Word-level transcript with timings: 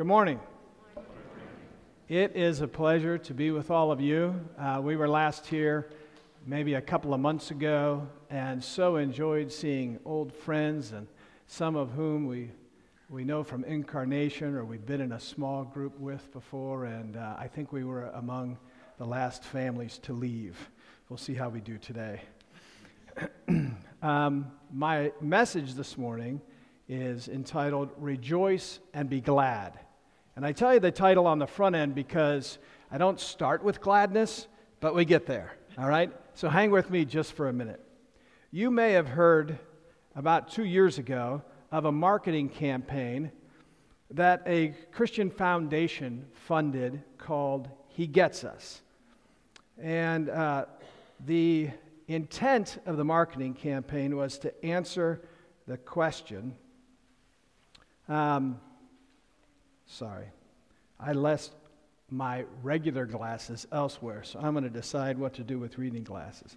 Good 0.00 0.06
morning. 0.06 0.40
It 2.08 2.34
is 2.34 2.62
a 2.62 2.66
pleasure 2.66 3.18
to 3.18 3.34
be 3.34 3.50
with 3.50 3.70
all 3.70 3.92
of 3.92 4.00
you. 4.00 4.34
Uh, 4.58 4.80
we 4.82 4.96
were 4.96 5.06
last 5.06 5.46
here 5.46 5.90
maybe 6.46 6.72
a 6.72 6.80
couple 6.80 7.12
of 7.12 7.20
months 7.20 7.50
ago 7.50 8.08
and 8.30 8.64
so 8.64 8.96
enjoyed 8.96 9.52
seeing 9.52 9.98
old 10.06 10.32
friends 10.32 10.92
and 10.92 11.06
some 11.48 11.76
of 11.76 11.90
whom 11.90 12.26
we, 12.26 12.50
we 13.10 13.24
know 13.24 13.44
from 13.44 13.62
incarnation 13.64 14.54
or 14.54 14.64
we've 14.64 14.86
been 14.86 15.02
in 15.02 15.12
a 15.12 15.20
small 15.20 15.64
group 15.64 16.00
with 16.00 16.32
before. 16.32 16.86
And 16.86 17.18
uh, 17.18 17.36
I 17.38 17.46
think 17.46 17.70
we 17.70 17.84
were 17.84 18.04
among 18.14 18.56
the 18.96 19.04
last 19.04 19.44
families 19.44 19.98
to 20.04 20.14
leave. 20.14 20.70
We'll 21.10 21.18
see 21.18 21.34
how 21.34 21.50
we 21.50 21.60
do 21.60 21.76
today. 21.76 22.22
um, 24.02 24.50
my 24.72 25.12
message 25.20 25.74
this 25.74 25.98
morning 25.98 26.40
is 26.88 27.28
entitled 27.28 27.90
Rejoice 27.98 28.78
and 28.94 29.10
Be 29.10 29.20
Glad. 29.20 29.78
And 30.40 30.46
I 30.46 30.52
tell 30.52 30.72
you 30.72 30.80
the 30.80 30.90
title 30.90 31.26
on 31.26 31.38
the 31.38 31.46
front 31.46 31.76
end 31.76 31.94
because 31.94 32.56
I 32.90 32.96
don't 32.96 33.20
start 33.20 33.62
with 33.62 33.82
gladness, 33.82 34.46
but 34.80 34.94
we 34.94 35.04
get 35.04 35.26
there, 35.26 35.52
all 35.76 35.86
right? 35.86 36.10
So 36.32 36.48
hang 36.48 36.70
with 36.70 36.88
me 36.88 37.04
just 37.04 37.34
for 37.34 37.50
a 37.50 37.52
minute. 37.52 37.78
You 38.50 38.70
may 38.70 38.92
have 38.92 39.06
heard 39.06 39.58
about 40.16 40.50
two 40.50 40.64
years 40.64 40.96
ago 40.96 41.42
of 41.70 41.84
a 41.84 41.92
marketing 41.92 42.48
campaign 42.48 43.32
that 44.12 44.42
a 44.46 44.72
Christian 44.92 45.28
foundation 45.28 46.24
funded 46.32 47.02
called 47.18 47.68
He 47.88 48.06
Gets 48.06 48.42
Us. 48.42 48.80
And 49.76 50.30
uh, 50.30 50.64
the 51.26 51.68
intent 52.08 52.78
of 52.86 52.96
the 52.96 53.04
marketing 53.04 53.52
campaign 53.52 54.16
was 54.16 54.38
to 54.38 54.64
answer 54.64 55.20
the 55.66 55.76
question 55.76 56.54
um, 58.08 58.58
sorry, 59.90 60.26
I 61.02 61.12
left 61.12 61.50
my 62.10 62.44
regular 62.62 63.06
glasses 63.06 63.66
elsewhere, 63.72 64.22
so 64.24 64.38
I'm 64.40 64.52
going 64.52 64.64
to 64.64 64.70
decide 64.70 65.18
what 65.18 65.34
to 65.34 65.44
do 65.44 65.58
with 65.58 65.78
reading 65.78 66.02
glasses. 66.02 66.56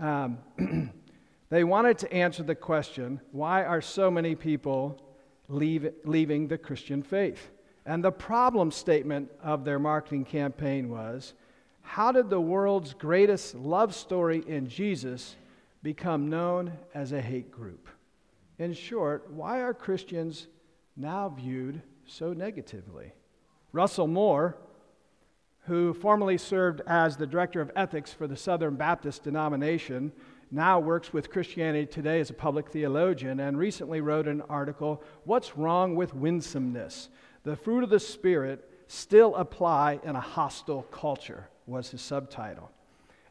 Um, 0.00 0.38
they 1.50 1.64
wanted 1.64 1.98
to 1.98 2.12
answer 2.12 2.42
the 2.42 2.54
question 2.54 3.20
why 3.32 3.64
are 3.64 3.80
so 3.80 4.10
many 4.10 4.34
people 4.34 5.00
leave, 5.48 5.90
leaving 6.04 6.48
the 6.48 6.58
Christian 6.58 7.02
faith? 7.02 7.50
And 7.86 8.02
the 8.02 8.12
problem 8.12 8.70
statement 8.70 9.30
of 9.42 9.64
their 9.64 9.78
marketing 9.78 10.24
campaign 10.24 10.90
was 10.90 11.34
how 11.82 12.12
did 12.12 12.30
the 12.30 12.40
world's 12.40 12.94
greatest 12.94 13.54
love 13.54 13.94
story 13.94 14.42
in 14.46 14.68
Jesus 14.68 15.36
become 15.82 16.28
known 16.28 16.72
as 16.94 17.12
a 17.12 17.20
hate 17.20 17.50
group? 17.50 17.88
In 18.58 18.72
short, 18.72 19.30
why 19.30 19.60
are 19.60 19.74
Christians 19.74 20.46
now 20.96 21.28
viewed 21.28 21.82
so 22.06 22.32
negatively. 22.32 23.12
Russell 23.74 24.06
Moore, 24.06 24.56
who 25.66 25.92
formerly 25.94 26.38
served 26.38 26.80
as 26.86 27.16
the 27.16 27.26
director 27.26 27.60
of 27.60 27.72
ethics 27.74 28.12
for 28.12 28.28
the 28.28 28.36
Southern 28.36 28.76
Baptist 28.76 29.24
denomination, 29.24 30.12
now 30.52 30.78
works 30.78 31.12
with 31.12 31.32
Christianity 31.32 31.84
Today 31.84 32.20
as 32.20 32.30
a 32.30 32.34
public 32.34 32.70
theologian 32.70 33.40
and 33.40 33.58
recently 33.58 34.00
wrote 34.00 34.28
an 34.28 34.42
article, 34.42 35.02
What's 35.24 35.56
Wrong 35.56 35.96
with 35.96 36.14
Winsomeness? 36.14 37.08
The 37.42 37.56
Fruit 37.56 37.82
of 37.82 37.90
the 37.90 37.98
Spirit 37.98 38.70
Still 38.86 39.34
Apply 39.34 39.98
in 40.04 40.14
a 40.14 40.20
Hostile 40.20 40.82
Culture, 40.92 41.48
was 41.66 41.90
his 41.90 42.00
subtitle. 42.00 42.70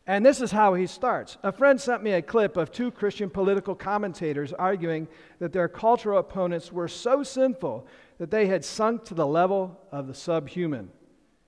And 0.06 0.26
this 0.26 0.42
is 0.42 0.52
how 0.52 0.74
he 0.74 0.88
starts. 0.88 1.38
A 1.44 1.54
friend 1.54 1.80
sent 1.80 2.04
me 2.04 2.12
a 2.12 2.22
clip 2.22 2.58
of 2.58 2.70
two 2.70 2.92
Christian 2.92 3.30
political 3.30 3.76
commentators 3.76 4.52
arguing 4.52 5.08
that 5.40 5.54
their 5.54 5.70
cultural 5.70 6.20
opponents 6.20 6.74
were 6.74 6.90
so 6.90 7.24
sinful 7.24 7.88
that 8.18 8.32
they 8.32 8.48
had 8.48 8.64
sunk 8.64 9.06
to 9.06 9.14
the 9.14 9.28
level 9.28 9.80
of 9.92 10.08
the 10.08 10.14
subhuman. 10.14 10.92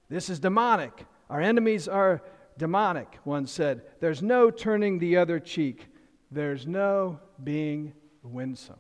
This 0.09 0.30
is 0.30 0.39
demonic. 0.39 1.05
Our 1.30 1.41
enemies 1.41 1.88
are 1.88 2.22
demonic, 2.57 3.19
one 3.23 3.47
said. 3.47 3.81
There's 3.99 4.22
no 4.22 4.52
turning 4.52 4.99
the 4.99 5.17
other 5.17 5.39
cheek, 5.39 5.88
there's 6.31 6.66
no 6.67 7.19
being 7.44 7.94
winsome. 8.23 8.79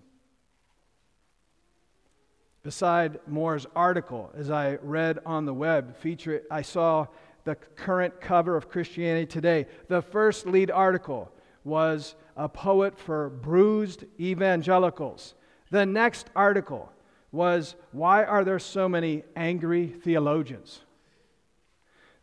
Beside 2.63 3.19
Moore's 3.27 3.67
article, 3.75 4.31
as 4.35 4.49
I 4.49 4.77
read 4.81 5.19
on 5.25 5.45
the 5.45 5.53
web, 5.53 5.95
feature, 5.97 6.41
I 6.49 6.63
saw 6.63 7.05
the 7.43 7.53
current 7.53 8.19
cover 8.19 8.55
of 8.55 8.69
Christianity 8.69 9.27
Today. 9.27 9.67
The 9.87 10.01
first 10.01 10.47
lead 10.47 10.71
article 10.71 11.31
was 11.63 12.15
a 12.35 12.49
poet 12.49 12.97
for 12.97 13.29
bruised 13.29 14.05
evangelicals. 14.19 15.35
The 15.69 15.85
next 15.85 16.29
article 16.35 16.91
was 17.35 17.75
Why 17.91 18.23
Are 18.23 18.43
There 18.43 18.57
So 18.57 18.89
Many 18.89 19.23
Angry 19.35 19.87
Theologians? 19.87 20.81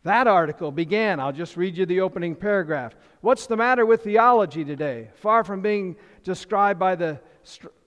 That 0.03 0.27
article 0.27 0.71
began, 0.71 1.21
I'll 1.21 1.31
just 1.31 1.55
read 1.55 1.77
you 1.77 1.85
the 1.85 2.01
opening 2.01 2.35
paragraph. 2.35 2.93
What's 3.21 3.47
the 3.47 3.55
matter 3.55 3.85
with 3.85 4.03
theology 4.03 4.65
today? 4.65 5.11
Far 5.15 5.45
from 5.45 5.61
being 5.61 5.95
described 6.25 6.77
by 6.77 6.95
the, 6.95 7.21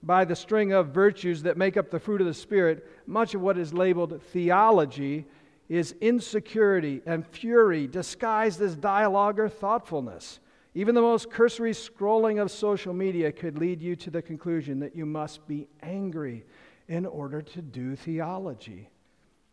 by 0.03 0.25
the 0.25 0.35
string 0.35 0.73
of 0.73 0.89
virtues 0.89 1.43
that 1.43 1.59
make 1.59 1.77
up 1.77 1.91
the 1.91 2.01
fruit 2.01 2.23
of 2.23 2.27
the 2.27 2.33
Spirit, 2.33 2.89
much 3.07 3.35
of 3.35 3.43
what 3.43 3.59
is 3.59 3.75
labeled 3.75 4.23
theology 4.23 5.27
is 5.69 5.95
insecurity 6.01 7.03
and 7.05 7.27
fury 7.27 7.87
disguised 7.87 8.63
as 8.63 8.77
dialogue 8.77 9.39
or 9.39 9.49
thoughtfulness. 9.49 10.41
Even 10.75 10.95
the 10.95 11.03
most 11.03 11.31
cursory 11.31 11.73
scrolling 11.73 12.41
of 12.41 12.51
social 12.51 12.95
media 12.95 13.33
could 13.33 13.59
lead 13.59 13.83
you 13.83 13.97
to 13.97 14.11
the 14.11 14.23
conclusion 14.23 14.79
that 14.81 14.95
you 14.97 15.05
must 15.05 15.47
be 15.47 15.67
angry 15.83 16.45
in 16.89 17.07
order 17.07 17.43
to 17.43 17.63
do 17.63 17.97
theology. 17.97 18.91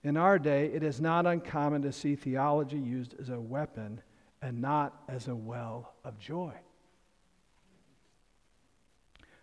In 0.04 0.18
our 0.18 0.38
day, 0.38 0.66
it 0.68 0.84
is 0.84 1.00
not 1.00 1.26
uncommon 1.26 1.82
to 1.84 1.92
see 1.92 2.16
theology 2.16 2.78
used 2.78 3.16
as 3.20 3.30
a 3.30 3.40
weapon 3.40 4.02
and 4.42 4.62
not 4.62 5.02
as 5.08 5.28
a 5.28 5.36
well 5.36 5.94
of 6.04 6.20
joy. 6.20 6.54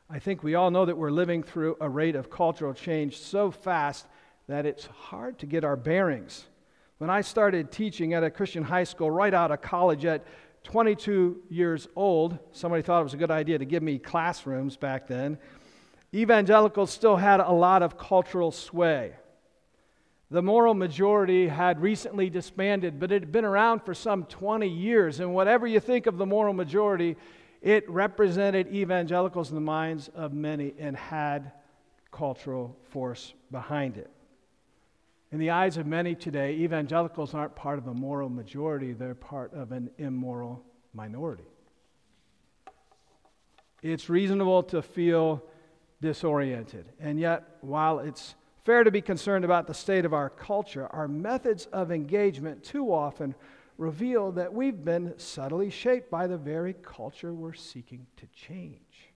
I 0.08 0.18
think 0.18 0.42
we 0.42 0.56
all 0.56 0.70
know 0.70 0.84
that 0.84 0.98
we're 0.98 1.10
living 1.10 1.42
through 1.42 1.76
a 1.80 1.88
rate 1.88 2.16
of 2.16 2.30
cultural 2.30 2.74
change 2.74 3.16
so 3.16 3.50
fast 3.50 4.06
that 4.48 4.66
it's 4.66 4.86
hard 4.86 5.38
to 5.38 5.46
get 5.46 5.64
our 5.64 5.76
bearings. 5.76 6.46
When 6.98 7.08
I 7.08 7.20
started 7.20 7.70
teaching 7.70 8.12
at 8.12 8.24
a 8.24 8.30
Christian 8.30 8.64
high 8.64 8.84
school 8.84 9.10
right 9.10 9.32
out 9.32 9.52
of 9.52 9.62
college 9.62 10.04
at 10.04 10.26
22 10.64 11.42
years 11.48 11.88
old, 11.96 12.38
somebody 12.52 12.82
thought 12.82 13.00
it 13.00 13.04
was 13.04 13.14
a 13.14 13.18
good 13.18 13.30
idea 13.30 13.58
to 13.58 13.64
give 13.64 13.82
me 13.82 13.98
classrooms 13.98 14.76
back 14.76 15.06
then. 15.06 15.38
Evangelicals 16.14 16.90
still 16.90 17.16
had 17.16 17.40
a 17.40 17.52
lot 17.52 17.82
of 17.82 17.96
cultural 17.96 18.50
sway. 18.50 19.12
The 20.30 20.42
moral 20.42 20.74
majority 20.74 21.48
had 21.48 21.80
recently 21.80 22.30
disbanded, 22.30 23.00
but 23.00 23.10
it 23.10 23.22
had 23.22 23.32
been 23.32 23.44
around 23.44 23.80
for 23.80 23.94
some 23.94 24.24
20 24.24 24.68
years. 24.68 25.20
And 25.20 25.34
whatever 25.34 25.66
you 25.66 25.80
think 25.80 26.06
of 26.06 26.18
the 26.18 26.26
moral 26.26 26.54
majority, 26.54 27.16
it 27.62 27.88
represented 27.90 28.68
evangelicals 28.68 29.50
in 29.50 29.56
the 29.56 29.60
minds 29.60 30.08
of 30.14 30.32
many 30.32 30.72
and 30.78 30.96
had 30.96 31.52
cultural 32.12 32.76
force 32.90 33.34
behind 33.50 33.96
it. 33.96 34.10
In 35.32 35.38
the 35.38 35.50
eyes 35.50 35.76
of 35.76 35.86
many 35.86 36.14
today, 36.14 36.54
evangelicals 36.54 37.34
aren't 37.34 37.54
part 37.54 37.78
of 37.78 37.86
a 37.86 37.94
moral 37.94 38.28
majority, 38.28 38.92
they're 38.92 39.14
part 39.14 39.52
of 39.54 39.70
an 39.70 39.90
immoral 39.98 40.64
minority. 40.92 41.44
It's 43.82 44.08
reasonable 44.08 44.64
to 44.64 44.82
feel 44.82 45.44
disoriented. 46.00 46.86
And 46.98 47.18
yet, 47.18 47.58
while 47.60 47.98
it's 47.98 48.34
fair 48.64 48.84
to 48.84 48.90
be 48.90 49.00
concerned 49.00 49.44
about 49.44 49.66
the 49.66 49.74
state 49.74 50.04
of 50.04 50.14
our 50.14 50.30
culture, 50.30 50.86
our 50.88 51.08
methods 51.08 51.66
of 51.66 51.90
engagement 51.90 52.62
too 52.62 52.92
often 52.92 53.34
reveal 53.78 54.32
that 54.32 54.52
we've 54.52 54.84
been 54.84 55.14
subtly 55.16 55.70
shaped 55.70 56.10
by 56.10 56.26
the 56.26 56.36
very 56.36 56.74
culture 56.74 57.32
we're 57.32 57.54
seeking 57.54 58.06
to 58.16 58.26
change. 58.28 59.10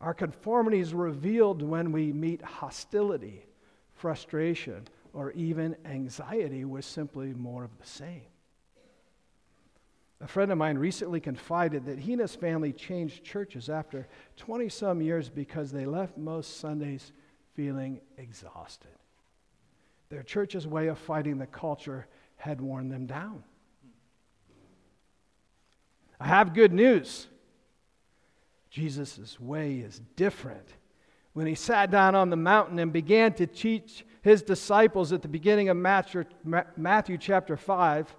Our 0.00 0.14
conformity 0.14 0.80
is 0.80 0.94
revealed 0.94 1.62
when 1.62 1.92
we 1.92 2.12
meet 2.12 2.42
hostility, 2.42 3.46
frustration, 3.94 4.86
or 5.12 5.32
even 5.32 5.76
anxiety 5.84 6.64
was 6.64 6.86
simply 6.86 7.34
more 7.34 7.64
of 7.64 7.76
the 7.78 7.86
same. 7.86 8.26
A 10.20 10.26
friend 10.26 10.50
of 10.50 10.58
mine 10.58 10.78
recently 10.78 11.20
confided 11.20 11.86
that 11.86 12.00
he 12.00 12.12
and 12.12 12.20
his 12.20 12.34
family 12.34 12.72
changed 12.72 13.24
churches 13.24 13.68
after 13.68 14.08
20 14.36 14.68
some 14.68 15.00
years 15.00 15.28
because 15.28 15.70
they 15.70 15.86
left 15.86 16.18
most 16.18 16.58
Sundays 16.58 17.12
feeling 17.54 18.00
exhausted. 18.16 18.90
Their 20.08 20.22
church's 20.22 20.66
way 20.66 20.88
of 20.88 20.98
fighting 20.98 21.38
the 21.38 21.46
culture 21.46 22.06
had 22.36 22.60
worn 22.60 22.88
them 22.88 23.06
down. 23.06 23.44
I 26.20 26.26
have 26.26 26.54
good 26.54 26.72
news. 26.72 27.28
Jesus' 28.70 29.38
way 29.38 29.76
is 29.76 30.00
different. 30.16 30.68
When 31.32 31.46
he 31.46 31.54
sat 31.54 31.90
down 31.90 32.16
on 32.16 32.30
the 32.30 32.36
mountain 32.36 32.78
and 32.80 32.92
began 32.92 33.32
to 33.34 33.46
teach 33.46 34.04
his 34.22 34.42
disciples 34.42 35.12
at 35.12 35.22
the 35.22 35.28
beginning 35.28 35.68
of 35.68 35.76
Matthew, 35.76 36.24
Matthew 36.76 37.18
chapter 37.18 37.56
5, 37.56 38.16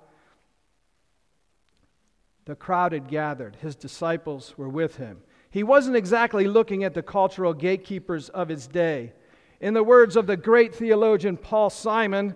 the 2.49 2.55
crowd 2.55 2.93
had 2.93 3.07
gathered. 3.07 3.57
His 3.61 3.75
disciples 3.75 4.55
were 4.57 4.69
with 4.69 4.97
him. 4.97 5.21
He 5.51 5.63
wasn't 5.63 5.95
exactly 5.95 6.47
looking 6.47 6.83
at 6.83 6.93
the 6.93 7.03
cultural 7.03 7.53
gatekeepers 7.53 8.29
of 8.29 8.49
his 8.49 8.67
day. 8.67 9.13
In 9.61 9.73
the 9.73 9.83
words 9.83 10.15
of 10.15 10.25
the 10.25 10.37
great 10.37 10.73
theologian 10.73 11.37
Paul 11.37 11.69
Simon, 11.69 12.35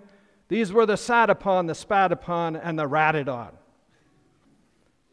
these 0.49 0.71
were 0.71 0.85
the 0.85 0.97
sat 0.97 1.29
upon, 1.29 1.65
the 1.65 1.73
spat 1.73 2.11
upon, 2.11 2.55
and 2.55 2.77
the 2.77 2.87
ratted 2.87 3.27
on. 3.27 3.53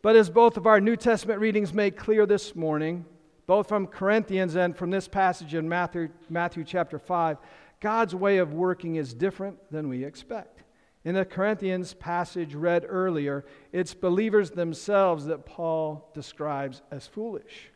But 0.03 0.17
as 0.17 0.29
both 0.29 0.57
of 0.57 0.67
our 0.67 0.81
New 0.81 0.97
Testament 0.97 1.41
readings 1.41 1.73
make 1.73 1.97
clear 1.97 2.27
this 2.27 2.55
morning, 2.55 3.05
both 3.47 3.69
from 3.69 3.87
Corinthians 3.87 4.55
and 4.55 4.77
from 4.77 4.91
this 4.91 5.09
passage 5.09 5.55
in 5.55 5.69
Matthew, 5.69 6.09
Matthew 6.29 6.65
chapter 6.65 6.99
5, 6.99 7.39
God's 7.81 8.15
way 8.15 8.39
of 8.39 8.53
working 8.53 8.97
is 8.97 9.15
different 9.15 9.59
than 9.71 9.89
we 9.89 10.05
expect. 10.05 10.60
In 11.05 11.15
the 11.15 11.25
Corinthians 11.25 11.95
passage 11.95 12.55
read 12.55 12.85
earlier, 12.87 13.45
it's 13.73 13.95
believers 13.95 14.51
themselves 14.51 15.25
that 15.27 15.47
Paul 15.47 16.11
describes 16.13 16.83
as 16.91 17.07
foolish, 17.07 17.71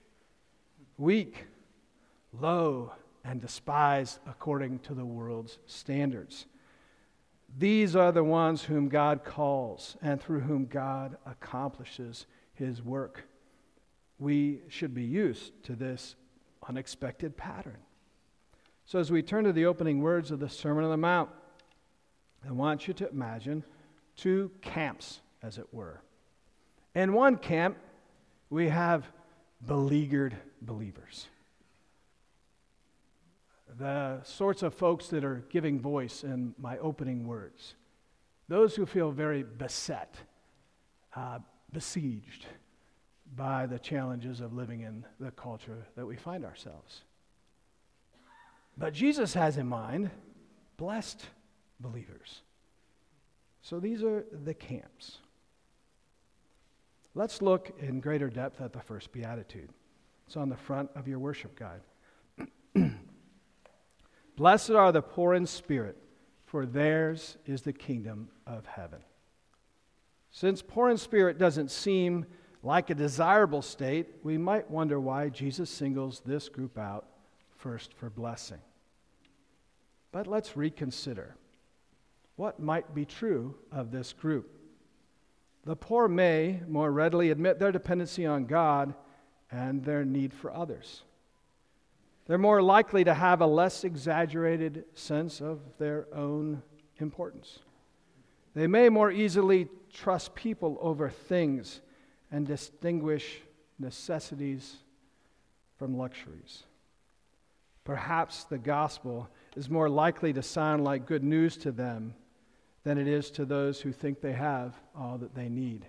weak, 0.99 1.47
low, 2.33 2.93
and 3.25 3.41
despised 3.41 4.19
according 4.27 4.81
to 4.81 4.95
the 4.95 5.07
world's 5.07 5.59
standards. 5.65 6.47
These 7.57 7.97
are 7.97 8.13
the 8.13 8.25
ones 8.25 8.65
whom 8.65 8.89
God 8.89 9.25
calls 9.25 9.97
and 10.03 10.21
through 10.21 10.41
whom 10.41 10.67
God 10.67 11.17
accomplishes 11.25 12.27
his 12.53 12.83
work. 12.83 13.27
We 14.19 14.61
should 14.69 14.93
be 14.93 15.05
used 15.05 15.63
to 15.65 15.75
this 15.75 16.17
unexpected 16.69 17.37
pattern. 17.37 17.79
So, 18.85 18.99
as 18.99 19.11
we 19.11 19.23
turn 19.23 19.45
to 19.45 19.53
the 19.53 19.65
opening 19.65 20.03
words 20.03 20.31
of 20.31 20.41
the 20.41 20.49
Sermon 20.49 20.85
on 20.85 20.91
the 20.91 20.97
Mount, 20.97 21.31
I 22.47 22.53
want 22.53 22.87
you 22.87 22.95
to 22.95 23.09
imagine 23.09 23.65
two 24.17 24.51
camps, 24.61 25.21
as 25.43 25.59
it 25.59 25.67
were. 25.73 26.01
In 26.95 27.13
one 27.13 27.37
camp, 27.37 27.77
we 28.51 28.69
have 28.69 29.07
beleaguered 29.67 30.37
believers. 30.63 31.27
The 33.79 34.23
sorts 34.23 34.63
of 34.63 34.75
folks 34.75 35.09
that 35.09 35.25
are 35.25 35.45
giving 35.49 35.81
voice 35.81 36.23
in 36.23 36.55
my 36.59 36.79
opening 36.79 37.27
words. 37.27 37.75
Those 38.49 38.77
who 38.77 38.87
feel 38.87 39.11
very 39.11 39.43
beset, 39.43 40.15
uh, 41.17 41.39
besieged 41.73 42.47
by 43.35 43.67
the 43.67 43.79
challenges 43.79 44.41
of 44.41 44.53
living 44.53 44.83
in 44.83 45.05
the 45.19 45.33
culture 45.33 45.87
that 45.97 46.07
we 46.07 46.17
find 46.17 46.45
ourselves. 46.45 47.03
But 48.77 48.93
Jesus 48.93 49.35
has 49.35 49.57
in 49.57 49.67
mind 49.67 50.11
blessed 50.77 51.27
believers. 51.81 52.43
So 53.63 53.81
these 53.81 54.03
are 54.03 54.25
the 54.31 54.55
camps. 54.55 55.19
Let's 57.15 57.41
look 57.41 57.73
in 57.81 58.01
greater 58.01 58.29
depth 58.29 58.61
at 58.61 58.73
the 58.73 58.81
first 58.81 59.13
beatitude. 59.13 59.71
It's 60.27 60.37
on 60.37 60.49
the 60.49 60.57
front 60.57 60.91
of 60.95 61.07
your 61.07 61.19
worship 61.19 61.59
guide. 61.59 61.81
Blessed 64.37 64.71
are 64.71 64.91
the 64.91 65.03
poor 65.03 65.35
in 65.35 65.47
spirit, 65.47 65.97
for 66.45 66.67
theirs 66.67 67.37
is 67.47 67.63
the 67.63 67.73
kingdom 67.73 68.29
of 68.47 68.67
heaven. 68.67 69.01
Since 70.31 70.63
poor 70.63 70.91
in 70.91 70.99
spirit 70.99 71.39
doesn't 71.39 71.71
seem 71.71 72.27
like 72.63 72.91
a 72.91 72.95
desirable 72.95 73.63
state, 73.63 74.09
we 74.25 74.37
might 74.37 74.71
wonder 74.71 74.99
why 74.99 75.29
Jesus 75.29 75.71
singles 75.71 76.21
this 76.27 76.49
group 76.49 76.77
out 76.77 77.07
first 77.57 77.95
for 77.95 78.11
blessing. 78.11 78.59
But 80.11 80.27
let's 80.27 80.57
reconsider 80.57 81.37
what 82.37 82.61
might 82.61 82.95
be 82.95 83.05
true 83.05 83.55
of 83.71 83.91
this 83.91 84.13
group. 84.13 84.51
The 85.65 85.77
poor 85.77 86.09
may 86.09 86.61
more 86.69 86.91
readily 86.91 87.31
admit 87.31 87.59
their 87.59 87.73
dependency 87.73 88.27
on 88.27 88.47
God 88.47 88.95
and 89.51 89.85
their 89.85 90.05
need 90.05 90.35
for 90.35 90.53
others. 90.53 91.03
They're 92.27 92.39
more 92.39 92.63
likely 92.63 93.05
to 93.05 93.15
have 93.15 93.41
a 93.41 93.47
less 93.47 93.85
exaggerated 93.85 94.85
sense 94.95 95.41
of 95.41 95.61
their 95.79 96.07
own 96.15 96.63
importance. 96.99 97.61
They 98.55 98.67
may 98.67 98.89
more 98.89 99.11
easily 99.11 99.69
trust 99.93 100.35
people 100.35 100.79
over 100.81 101.09
things 101.09 101.81
and 102.31 102.47
distinguish 102.47 103.41
necessities 103.79 104.77
from 105.79 105.97
luxuries. 105.97 106.65
Perhaps 107.85 108.45
the 108.45 108.59
gospel 108.59 109.29
is 109.57 109.69
more 109.69 109.91
likely 109.91 110.33
to 110.33 110.43
sound 110.43 110.85
like 110.85 111.07
good 111.07 111.23
news 111.23 111.57
to 111.59 111.73
them 111.73 112.15
than 112.85 112.99
it 112.99 113.09
is 113.09 113.31
to 113.33 113.45
those 113.45 113.81
who 113.81 113.93
think 113.93 114.21
they 114.21 114.33
have 114.33 114.75
all 114.97 115.19
that 115.19 115.35
they 115.35 115.49
need. 115.49 115.87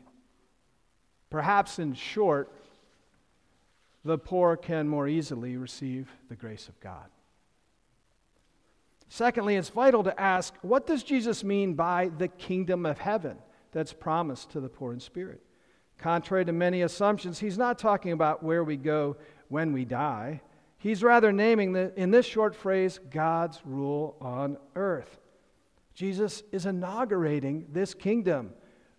Perhaps, 1.29 1.79
in 1.79 1.93
short, 1.93 2.51
the 4.05 4.17
poor 4.17 4.55
can 4.55 4.87
more 4.87 5.07
easily 5.07 5.57
receive 5.57 6.09
the 6.29 6.35
grace 6.35 6.67
of 6.69 6.79
God. 6.79 7.09
Secondly, 9.09 9.55
it's 9.55 9.69
vital 9.69 10.03
to 10.03 10.19
ask 10.19 10.53
what 10.61 10.87
does 10.87 11.03
Jesus 11.03 11.43
mean 11.43 11.73
by 11.73 12.09
the 12.17 12.27
kingdom 12.27 12.85
of 12.85 12.97
heaven 12.97 13.37
that's 13.71 13.93
promised 13.93 14.51
to 14.51 14.59
the 14.59 14.69
poor 14.69 14.93
in 14.93 14.99
spirit? 14.99 15.41
Contrary 15.97 16.45
to 16.45 16.51
many 16.51 16.81
assumptions, 16.81 17.39
he's 17.39 17.57
not 17.57 17.79
talking 17.79 18.11
about 18.11 18.43
where 18.43 18.63
we 18.63 18.77
go 18.77 19.15
when 19.49 19.73
we 19.73 19.85
die. 19.85 20.41
He's 20.77 21.03
rather 21.03 21.31
naming, 21.31 21.73
the, 21.73 21.93
in 21.95 22.11
this 22.11 22.25
short 22.25 22.55
phrase, 22.55 22.99
God's 23.09 23.61
rule 23.65 24.17
on 24.21 24.57
earth. 24.75 25.19
Jesus 25.95 26.43
is 26.51 26.65
inaugurating 26.65 27.67
this 27.71 27.93
kingdom. 27.93 28.51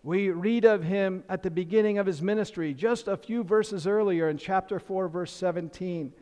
We 0.02 0.30
read 0.30 0.64
of 0.64 0.82
him 0.82 1.24
at 1.28 1.42
the 1.42 1.50
beginning 1.50 1.98
of 1.98 2.06
his 2.06 2.22
ministry, 2.22 2.72
just 2.72 3.06
a 3.06 3.16
few 3.16 3.44
verses 3.44 3.86
earlier 3.86 4.30
in 4.30 4.38
chapter 4.38 4.78
4, 4.78 5.08
verse 5.08 5.32
17, 5.32 6.12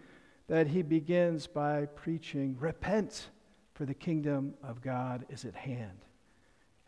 that 0.48 0.66
he 0.66 0.82
begins 0.82 1.46
by 1.46 1.86
preaching, 1.86 2.56
Repent, 2.58 3.30
for 3.74 3.84
the 3.84 3.94
kingdom 3.94 4.54
of 4.62 4.82
God 4.82 5.24
is 5.28 5.44
at 5.44 5.54
hand. 5.54 6.04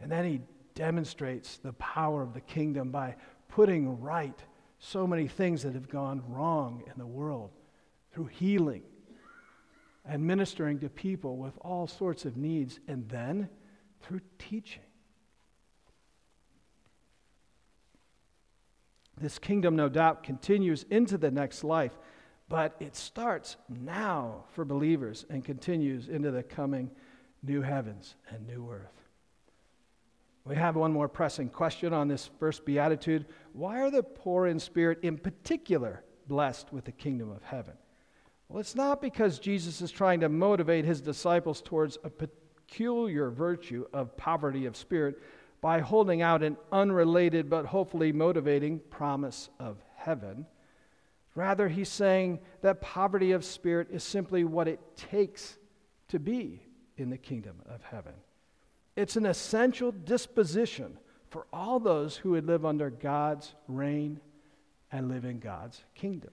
And 0.00 0.10
then 0.10 0.24
he 0.24 0.40
demonstrates 0.74 1.58
the 1.58 1.72
power 1.74 2.22
of 2.22 2.34
the 2.34 2.40
kingdom 2.40 2.90
by 2.90 3.16
putting 3.48 4.00
right 4.00 4.38
so 4.78 5.06
many 5.06 5.28
things 5.28 5.62
that 5.62 5.74
have 5.74 5.88
gone 5.88 6.22
wrong 6.28 6.82
in 6.86 6.98
the 6.98 7.06
world 7.06 7.50
through 8.12 8.26
healing 8.26 8.82
and 10.04 10.24
ministering 10.24 10.78
to 10.80 10.88
people 10.88 11.36
with 11.36 11.54
all 11.60 11.86
sorts 11.86 12.24
of 12.24 12.36
needs. 12.36 12.78
And 12.88 13.08
then 13.08 13.48
through 14.02 14.20
teaching. 14.38 14.82
This 19.18 19.38
kingdom, 19.38 19.76
no 19.76 19.88
doubt, 19.88 20.22
continues 20.22 20.84
into 20.90 21.16
the 21.16 21.30
next 21.30 21.64
life, 21.64 21.96
but 22.48 22.76
it 22.80 22.94
starts 22.94 23.56
now 23.68 24.44
for 24.52 24.64
believers 24.64 25.24
and 25.30 25.44
continues 25.44 26.08
into 26.08 26.30
the 26.30 26.42
coming 26.42 26.90
new 27.42 27.62
heavens 27.62 28.14
and 28.30 28.46
new 28.46 28.70
earth. 28.70 28.92
We 30.44 30.54
have 30.56 30.76
one 30.76 30.92
more 30.92 31.08
pressing 31.08 31.48
question 31.48 31.92
on 31.92 32.08
this 32.08 32.30
first 32.38 32.64
beatitude. 32.64 33.26
Why 33.52 33.80
are 33.80 33.90
the 33.90 34.02
poor 34.02 34.46
in 34.46 34.60
spirit, 34.60 35.00
in 35.02 35.18
particular, 35.18 36.04
blessed 36.28 36.72
with 36.72 36.84
the 36.84 36.92
kingdom 36.92 37.30
of 37.32 37.42
heaven? 37.42 37.74
Well, 38.48 38.60
it's 38.60 38.76
not 38.76 39.00
because 39.00 39.40
Jesus 39.40 39.80
is 39.80 39.90
trying 39.90 40.20
to 40.20 40.28
motivate 40.28 40.84
his 40.84 41.00
disciples 41.00 41.60
towards 41.62 41.96
a 42.04 42.10
particular 42.10 42.42
peculiar 42.66 43.30
virtue 43.30 43.86
of 43.92 44.16
poverty 44.16 44.66
of 44.66 44.76
spirit 44.76 45.20
by 45.60 45.80
holding 45.80 46.22
out 46.22 46.42
an 46.42 46.56
unrelated 46.72 47.48
but 47.48 47.66
hopefully 47.66 48.12
motivating 48.12 48.80
promise 48.90 49.48
of 49.58 49.78
heaven. 49.94 50.46
Rather, 51.34 51.68
he's 51.68 51.88
saying 51.88 52.38
that 52.62 52.80
poverty 52.80 53.32
of 53.32 53.44
spirit 53.44 53.88
is 53.90 54.02
simply 54.02 54.44
what 54.44 54.68
it 54.68 54.80
takes 54.96 55.58
to 56.08 56.18
be 56.18 56.62
in 56.96 57.10
the 57.10 57.18
kingdom 57.18 57.56
of 57.66 57.82
heaven. 57.82 58.14
It's 58.96 59.16
an 59.16 59.26
essential 59.26 59.92
disposition 59.92 60.98
for 61.28 61.46
all 61.52 61.78
those 61.78 62.16
who 62.16 62.30
would 62.30 62.46
live 62.46 62.64
under 62.64 62.88
God's 62.88 63.54
reign 63.68 64.20
and 64.90 65.08
live 65.08 65.24
in 65.24 65.38
God's 65.38 65.82
kingdom. 65.94 66.30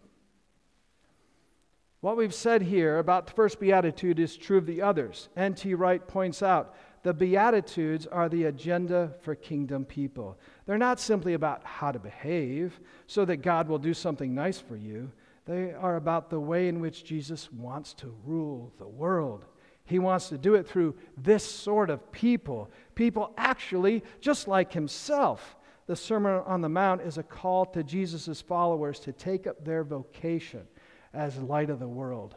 What 2.04 2.18
we've 2.18 2.34
said 2.34 2.64
here 2.64 2.98
about 2.98 3.28
the 3.28 3.32
first 3.32 3.62
beatitude 3.62 4.20
is 4.20 4.36
true 4.36 4.58
of 4.58 4.66
the 4.66 4.82
others. 4.82 5.30
N.T. 5.38 5.74
Wright 5.74 6.06
points 6.06 6.44
out 6.44 6.76
the 7.02 7.14
beatitudes 7.14 8.08
are 8.08 8.28
the 8.28 8.44
agenda 8.44 9.14
for 9.22 9.36
kingdom 9.36 9.86
people. 9.86 10.38
They're 10.66 10.78
not 10.78 11.00
simply 11.00 11.34
about 11.34 11.64
how 11.64 11.94
to 11.94 12.00
behave 12.00 12.78
so 13.08 13.24
that 13.24 13.38
God 13.38 13.70
will 13.70 13.78
do 13.78 13.94
something 13.94 14.36
nice 14.36 14.60
for 14.60 14.76
you. 14.76 15.14
They 15.46 15.72
are 15.72 15.96
about 15.96 16.30
the 16.30 16.42
way 16.42 16.68
in 16.68 16.82
which 16.82 17.06
Jesus 17.06 17.50
wants 17.54 17.94
to 17.94 18.14
rule 18.26 18.74
the 18.80 18.86
world. 18.86 19.46
He 19.86 19.98
wants 19.98 20.28
to 20.28 20.38
do 20.38 20.56
it 20.56 20.68
through 20.68 20.96
this 21.18 21.50
sort 21.50 21.90
of 21.90 22.12
people, 22.12 22.70
people 22.96 23.34
actually 23.38 24.04
just 24.20 24.50
like 24.50 24.74
himself. 24.74 25.56
The 25.88 25.96
Sermon 25.96 26.44
on 26.46 26.60
the 26.60 26.68
Mount 26.68 27.00
is 27.00 27.18
a 27.18 27.24
call 27.24 27.66
to 27.68 27.82
Jesus' 27.82 28.42
followers 28.42 29.00
to 29.00 29.14
take 29.14 29.48
up 29.48 29.64
their 29.64 29.86
vocation 29.86 30.68
as 31.14 31.38
light 31.38 31.70
of 31.70 31.80
the 31.80 31.88
world, 31.88 32.36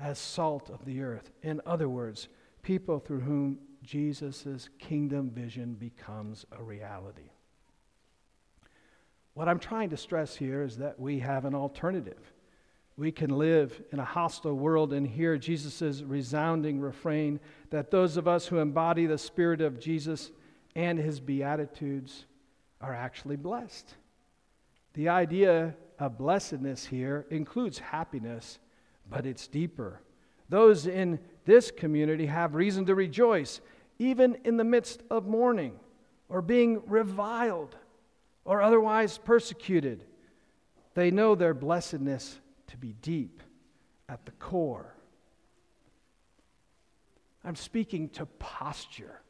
as 0.00 0.18
salt 0.18 0.70
of 0.70 0.84
the 0.84 1.02
earth. 1.02 1.30
In 1.42 1.60
other 1.66 1.88
words, 1.88 2.28
people 2.62 2.98
through 2.98 3.20
whom 3.20 3.58
Jesus' 3.82 4.68
kingdom 4.78 5.30
vision 5.30 5.74
becomes 5.74 6.44
a 6.52 6.62
reality. 6.62 7.30
What 9.34 9.48
I'm 9.48 9.58
trying 9.58 9.90
to 9.90 9.96
stress 9.96 10.36
here 10.36 10.62
is 10.62 10.76
that 10.78 11.00
we 11.00 11.20
have 11.20 11.44
an 11.44 11.54
alternative. 11.54 12.32
we 13.00 13.10
can 13.10 13.30
live 13.30 13.82
in 13.92 13.98
a 13.98 14.04
hostile 14.04 14.52
world 14.52 14.92
and 14.92 15.06
hear 15.06 15.38
Jesus' 15.38 16.02
resounding 16.02 16.80
refrain 16.80 17.40
that 17.70 17.90
those 17.90 18.18
of 18.18 18.28
us 18.28 18.46
who 18.46 18.58
embody 18.58 19.06
the 19.06 19.16
Spirit 19.16 19.62
of 19.62 19.80
Jesus 19.80 20.30
and 20.76 20.98
his 20.98 21.18
Beatitudes 21.18 22.26
are 22.78 22.94
actually 22.94 23.36
blessed. 23.36 23.94
The 24.92 25.08
idea 25.08 25.74
of 26.00 26.18
blessedness 26.18 26.86
here 26.86 27.26
includes 27.30 27.78
happiness, 27.78 28.58
but 29.08 29.26
it's 29.26 29.46
deeper. 29.46 30.00
Those 30.48 30.86
in 30.86 31.20
this 31.44 31.70
community 31.70 32.26
have 32.26 32.54
reason 32.54 32.86
to 32.86 32.94
rejoice, 32.94 33.60
even 33.98 34.38
in 34.44 34.56
the 34.56 34.64
midst 34.64 35.02
of 35.10 35.26
mourning 35.26 35.78
or 36.28 36.42
being 36.42 36.82
reviled 36.86 37.76
or 38.44 38.62
otherwise 38.62 39.18
persecuted. 39.18 40.04
They 40.94 41.10
know 41.10 41.34
their 41.34 41.54
blessedness 41.54 42.40
to 42.68 42.76
be 42.76 42.94
deep 43.02 43.42
at 44.08 44.24
the 44.24 44.32
core. 44.32 44.94
I'm 47.44 47.56
speaking 47.56 48.08
to 48.10 48.26
posture. 48.26 49.20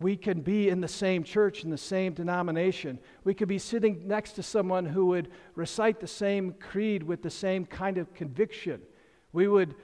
We 0.00 0.16
can 0.16 0.42
be 0.42 0.68
in 0.68 0.80
the 0.80 0.88
same 0.88 1.24
church, 1.24 1.64
in 1.64 1.70
the 1.70 1.76
same 1.76 2.12
denomination. 2.12 3.00
We 3.24 3.34
could 3.34 3.48
be 3.48 3.58
sitting 3.58 4.06
next 4.06 4.32
to 4.32 4.42
someone 4.42 4.86
who 4.86 5.06
would 5.06 5.30
recite 5.56 5.98
the 5.98 6.06
same 6.06 6.52
creed 6.52 7.02
with 7.02 7.22
the 7.22 7.30
same 7.30 7.66
kind 7.66 7.98
of 7.98 8.14
conviction. 8.14 8.80
We 9.32 9.48
would 9.48 9.74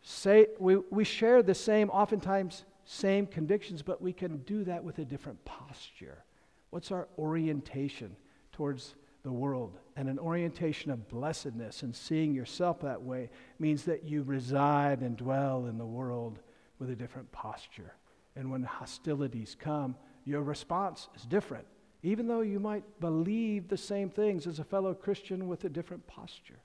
say, 0.00 0.46
we, 0.60 0.76
we 0.76 1.02
share 1.02 1.42
the 1.42 1.56
same, 1.56 1.90
oftentimes, 1.90 2.64
same 2.84 3.26
convictions, 3.26 3.82
but 3.82 4.00
we 4.00 4.12
can 4.12 4.38
do 4.38 4.64
that 4.64 4.84
with 4.84 4.98
a 5.00 5.04
different 5.04 5.44
posture. 5.44 6.24
What's 6.70 6.92
our 6.92 7.08
orientation 7.18 8.14
towards 8.52 8.94
the 9.24 9.32
world? 9.32 9.76
And 9.96 10.08
an 10.08 10.20
orientation 10.20 10.92
of 10.92 11.08
blessedness 11.08 11.82
and 11.82 11.94
seeing 11.94 12.32
yourself 12.32 12.80
that 12.82 13.02
way 13.02 13.30
means 13.58 13.84
that 13.84 14.04
you 14.04 14.22
reside 14.22 15.00
and 15.00 15.16
dwell 15.16 15.66
in 15.66 15.78
the 15.78 15.84
world 15.84 16.38
with 16.78 16.90
a 16.90 16.96
different 16.96 17.32
posture. 17.32 17.92
And 18.38 18.52
when 18.52 18.62
hostilities 18.62 19.56
come, 19.58 19.96
your 20.24 20.42
response 20.42 21.08
is 21.16 21.22
different, 21.22 21.66
even 22.04 22.28
though 22.28 22.42
you 22.42 22.60
might 22.60 23.00
believe 23.00 23.66
the 23.66 23.76
same 23.76 24.10
things 24.10 24.46
as 24.46 24.60
a 24.60 24.64
fellow 24.64 24.94
Christian 24.94 25.48
with 25.48 25.64
a 25.64 25.68
different 25.68 26.06
posture. 26.06 26.60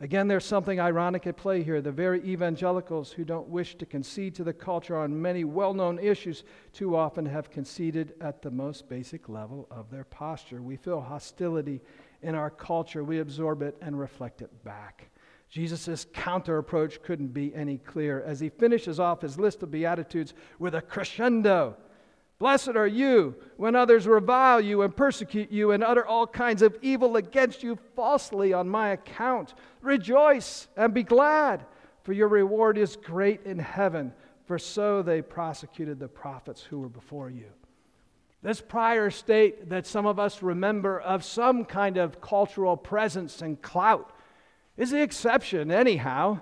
Again, 0.00 0.28
there's 0.28 0.46
something 0.46 0.80
ironic 0.80 1.26
at 1.26 1.36
play 1.36 1.62
here. 1.62 1.82
The 1.82 1.92
very 1.92 2.24
evangelicals 2.24 3.12
who 3.12 3.24
don't 3.24 3.48
wish 3.48 3.76
to 3.76 3.86
concede 3.86 4.34
to 4.36 4.44
the 4.44 4.54
culture 4.54 4.96
on 4.96 5.20
many 5.20 5.44
well 5.44 5.74
known 5.74 5.98
issues 5.98 6.42
too 6.72 6.96
often 6.96 7.26
have 7.26 7.50
conceded 7.50 8.14
at 8.22 8.40
the 8.40 8.50
most 8.50 8.88
basic 8.88 9.28
level 9.28 9.68
of 9.70 9.90
their 9.90 10.04
posture. 10.04 10.62
We 10.62 10.76
feel 10.76 11.02
hostility 11.02 11.82
in 12.22 12.34
our 12.34 12.50
culture, 12.50 13.04
we 13.04 13.20
absorb 13.20 13.60
it 13.60 13.76
and 13.82 13.98
reflect 13.98 14.40
it 14.40 14.64
back. 14.64 15.11
Jesus' 15.52 16.06
counter 16.14 16.56
approach 16.56 17.02
couldn't 17.02 17.34
be 17.34 17.54
any 17.54 17.76
clearer 17.76 18.22
as 18.22 18.40
he 18.40 18.48
finishes 18.48 18.98
off 18.98 19.20
his 19.20 19.38
list 19.38 19.62
of 19.62 19.70
Beatitudes 19.70 20.32
with 20.58 20.74
a 20.74 20.80
crescendo. 20.80 21.76
Blessed 22.38 22.70
are 22.70 22.86
you 22.86 23.36
when 23.58 23.76
others 23.76 24.06
revile 24.06 24.62
you 24.62 24.80
and 24.80 24.96
persecute 24.96 25.52
you 25.52 25.72
and 25.72 25.84
utter 25.84 26.06
all 26.06 26.26
kinds 26.26 26.62
of 26.62 26.78
evil 26.80 27.16
against 27.18 27.62
you 27.62 27.78
falsely 27.94 28.54
on 28.54 28.66
my 28.66 28.92
account. 28.92 29.52
Rejoice 29.82 30.68
and 30.74 30.94
be 30.94 31.02
glad, 31.02 31.66
for 32.02 32.14
your 32.14 32.28
reward 32.28 32.78
is 32.78 32.96
great 32.96 33.44
in 33.44 33.58
heaven, 33.58 34.14
for 34.46 34.58
so 34.58 35.02
they 35.02 35.20
prosecuted 35.20 35.98
the 35.98 36.08
prophets 36.08 36.62
who 36.62 36.80
were 36.80 36.88
before 36.88 37.28
you. 37.28 37.50
This 38.42 38.62
prior 38.62 39.10
state 39.10 39.68
that 39.68 39.86
some 39.86 40.06
of 40.06 40.18
us 40.18 40.42
remember 40.42 40.98
of 40.98 41.22
some 41.24 41.66
kind 41.66 41.98
of 41.98 42.22
cultural 42.22 42.78
presence 42.78 43.42
and 43.42 43.60
clout 43.60 44.14
is 44.76 44.90
the 44.90 45.02
exception, 45.02 45.70
anyhow, 45.70 46.40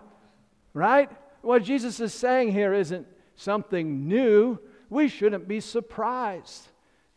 right? 0.73 1.11
What 1.43 1.65
Jesus 1.65 2.01
is 2.01 2.15
saying 2.15 2.53
here 2.53 2.73
isn't 2.73 3.07
something 3.37 4.07
new. 4.07 4.59
We 4.89 5.09
shouldn't 5.09 5.49
be 5.49 5.61
surprised 5.61 6.69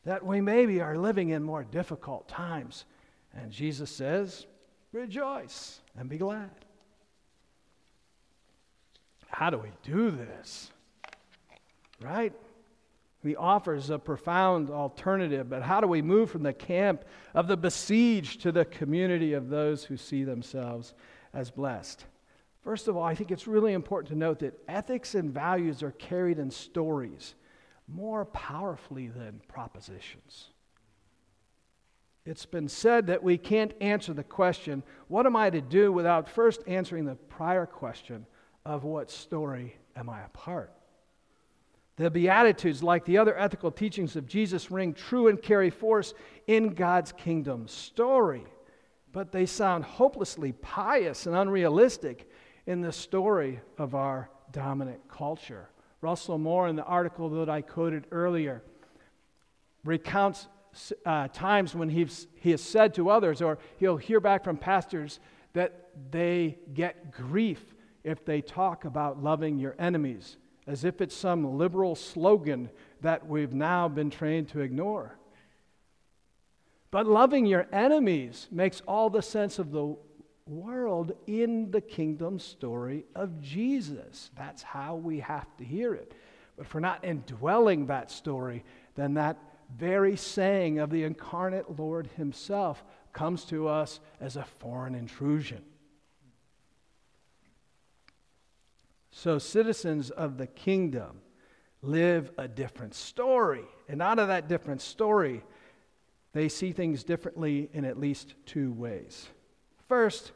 that 0.06 0.26
we 0.26 0.42
maybe 0.42 0.82
are 0.82 0.98
living 0.98 1.30
in 1.30 1.44
more 1.44 1.64
difficult 1.64 2.28
times. 2.28 2.86
And 3.34 3.52
Jesus 3.52 3.90
says, 3.90 4.46
rejoice 4.92 5.80
and 5.98 6.10
be 6.10 6.18
glad. 6.18 6.52
How 9.28 9.50
do 9.50 9.58
we 9.58 9.72
do 9.82 10.12
this? 10.12 10.72
Right? 12.02 12.34
He 13.24 13.36
offers 13.38 13.90
a 13.90 13.98
profound 13.98 14.70
alternative, 14.70 15.50
but 15.50 15.64
how 15.64 15.80
do 15.80 15.88
we 15.88 16.02
move 16.02 16.30
from 16.30 16.44
the 16.44 16.54
camp 16.54 17.06
of 17.34 17.48
the 17.48 17.56
besieged 17.56 18.42
to 18.42 18.52
the 18.52 18.66
community 18.66 19.34
of 19.34 19.50
those 19.50 19.86
who 19.86 19.96
see 19.96 20.26
themselves 20.26 20.94
as 21.34 21.50
blessed? 21.50 22.06
First 22.62 22.88
of 22.88 22.98
all, 22.98 23.04
I 23.04 23.16
think 23.16 23.32
it's 23.32 23.48
really 23.48 23.74
important 23.74 24.10
to 24.10 24.18
note 24.18 24.40
that 24.40 24.60
ethics 24.68 25.16
and 25.16 25.34
values 25.34 25.84
are 25.84 25.92
carried 25.92 26.38
in 26.38 26.52
stories 26.52 27.36
more 27.88 28.26
powerfully 28.26 29.08
than 29.08 29.42
propositions. 29.48 30.50
It's 32.26 32.46
been 32.46 32.70
said 32.70 33.08
that 33.08 33.24
we 33.24 33.38
can't 33.38 33.74
answer 33.82 34.14
the 34.14 34.24
question, 34.24 34.84
what 35.10 35.26
am 35.26 35.36
I 35.36 35.50
to 35.50 35.60
do, 35.60 35.92
without 35.92 36.30
first 36.30 36.62
answering 36.68 37.06
the 37.06 37.16
prior 37.16 37.66
question 37.66 38.26
of 38.66 38.86
what 38.86 39.12
story 39.12 39.76
am 39.96 40.10
I 40.10 40.22
a 40.22 40.30
part? 40.30 40.72
The 41.96 42.10
Beatitudes, 42.10 42.82
like 42.82 43.06
the 43.06 43.20
other 43.20 43.38
ethical 43.38 43.72
teachings 43.72 44.16
of 44.16 44.26
Jesus, 44.26 44.72
ring 44.72 44.94
true 44.94 45.28
and 45.28 45.40
carry 45.40 45.70
force 45.70 46.14
in 46.48 46.70
God's 46.70 47.12
kingdom. 47.12 47.68
Story, 47.68 48.44
but 49.12 49.32
they 49.32 49.46
sound 49.46 49.84
hopelessly 49.84 50.54
pious 50.54 51.28
and 51.28 51.36
unrealistic 51.36 52.30
in 52.66 52.82
the 52.82 52.92
story 52.92 53.60
of 53.78 53.94
our 53.94 54.30
dominant 54.52 55.08
culture. 55.08 55.70
Russell 56.02 56.40
Moore, 56.40 56.68
in 56.68 56.76
the 56.76 56.84
article 56.84 57.30
that 57.30 57.50
I 57.50 57.62
quoted 57.62 58.08
earlier, 58.12 58.64
recounts 59.84 60.48
uh, 61.06 61.28
times 61.28 61.76
when 61.76 61.90
he's, 61.90 62.26
he 62.40 62.50
has 62.52 62.62
said 62.62 62.96
to 62.96 63.10
others, 63.10 63.40
or 63.40 63.60
he'll 63.78 63.98
hear 63.98 64.20
back 64.20 64.44
from 64.44 64.58
pastors, 64.58 65.20
that 65.54 65.90
they 66.10 66.58
get 66.74 67.12
grief 67.12 67.76
if 68.04 68.26
they 68.26 68.42
talk 68.42 68.86
about 68.86 69.22
loving 69.22 69.60
your 69.60 69.76
enemies 69.78 70.38
as 70.68 70.84
if 70.84 71.02
it's 71.02 71.16
some 71.16 71.58
liberal 71.58 71.96
slogan 71.96 72.70
that 73.02 73.28
we've 73.28 73.54
now 73.54 73.88
been 73.88 74.10
trained 74.10 74.50
to 74.50 74.62
ignore. 74.62 75.18
But 76.92 77.08
loving 77.08 77.46
your 77.46 77.68
enemies 77.72 78.48
makes 78.52 78.82
all 78.88 79.10
the 79.10 79.22
sense 79.22 79.60
of 79.60 79.72
the 79.72 79.96
world 80.46 81.14
in 81.26 81.72
the 81.72 81.82
kingdom 81.82 82.38
story 82.40 83.06
of 83.16 83.42
Jesus. 83.42 84.30
That's 84.38 84.62
how 84.62 84.96
we 84.96 85.20
have 85.20 85.56
to 85.58 85.64
hear 85.64 85.94
it. 85.94 86.14
But 86.56 86.68
if 86.68 86.74
we're 86.74 86.82
not 86.82 87.04
indwelling 87.04 87.88
that 87.88 88.12
story, 88.12 88.64
then 88.96 89.16
that 89.16 89.38
very 89.76 90.16
saying 90.16 90.80
of 90.80 90.92
the 90.92 91.04
incarnate 91.04 91.80
Lord 91.80 92.10
Himself 92.16 92.84
comes 93.12 93.46
to 93.46 93.68
us 93.68 94.00
as 94.20 94.36
a 94.36 94.44
foreign 94.44 94.96
intrusion. 94.96 95.64
So, 99.16 99.38
citizens 99.38 100.10
of 100.10 100.40
the 100.40 100.48
kingdom 100.48 101.22
live 101.84 102.32
a 102.40 102.48
different 102.48 102.96
story. 102.96 103.64
And 103.88 104.02
out 104.02 104.18
of 104.18 104.28
that 104.30 104.50
different 104.50 104.82
story, 104.82 105.44
they 106.34 106.50
see 106.50 106.72
things 106.72 107.04
differently 107.04 107.70
in 107.74 107.86
at 107.86 108.00
least 108.00 108.34
two 108.48 108.72
ways. 108.74 109.28
First, 109.88 110.32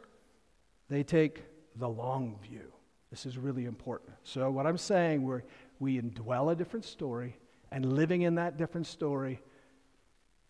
they 0.90 1.02
take 1.02 1.44
the 1.76 1.90
long 1.90 2.38
view. 2.40 2.72
This 3.10 3.26
is 3.26 3.40
really 3.40 3.66
important. 3.66 4.12
So, 4.24 4.52
what 4.52 4.68
I'm 4.68 4.78
saying, 4.78 5.24
we're, 5.24 5.42
we 5.80 6.00
indwell 6.00 6.52
a 6.52 6.56
different 6.56 6.86
story, 6.86 7.36
and 7.72 7.94
living 7.94 8.22
in 8.22 8.36
that 8.36 8.58
different 8.58 8.86
story 8.86 9.42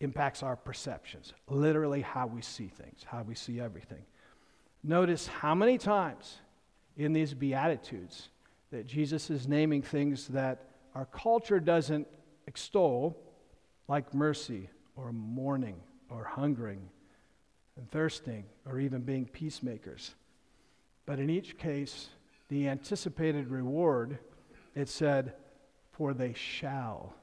impacts 0.01 0.43
our 0.43 0.57
perceptions, 0.57 1.33
literally, 1.47 2.01
how 2.01 2.27
we 2.27 2.41
see 2.41 2.67
things, 2.67 3.05
how 3.05 3.23
we 3.23 3.35
see 3.35 3.61
everything. 3.61 4.05
Notice 4.83 5.27
how 5.27 5.55
many 5.55 5.77
times 5.77 6.39
in 6.97 7.13
these 7.13 7.33
Beatitudes 7.33 8.29
that 8.71 8.85
Jesus 8.85 9.29
is 9.29 9.47
naming 9.47 9.81
things 9.81 10.27
that 10.29 10.63
our 10.95 11.05
culture 11.05 11.59
doesn't 11.59 12.07
extol, 12.47 13.15
like 13.87 14.13
mercy 14.13 14.69
or 14.95 15.13
mourning 15.13 15.79
or 16.09 16.23
hungering 16.23 16.81
and 17.77 17.89
thirsting 17.91 18.45
or 18.65 18.79
even 18.79 19.01
being 19.01 19.25
peacemakers. 19.25 20.15
But 21.05 21.19
in 21.19 21.29
each 21.29 21.57
case, 21.57 22.09
the 22.49 22.67
anticipated 22.67 23.49
reward, 23.49 24.17
it 24.75 24.89
said, 24.89 25.33
For 25.91 26.13
they 26.13 26.33
shall. 26.33 27.13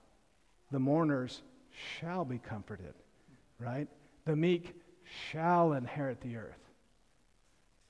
The 0.71 0.79
mourners 0.79 1.43
shall 1.71 2.25
be 2.25 2.39
comforted, 2.39 2.95
right? 3.59 3.89
The 4.25 4.37
meek 4.37 4.75
shall 5.31 5.73
inherit 5.73 6.21
the 6.21 6.37
earth. 6.37 6.64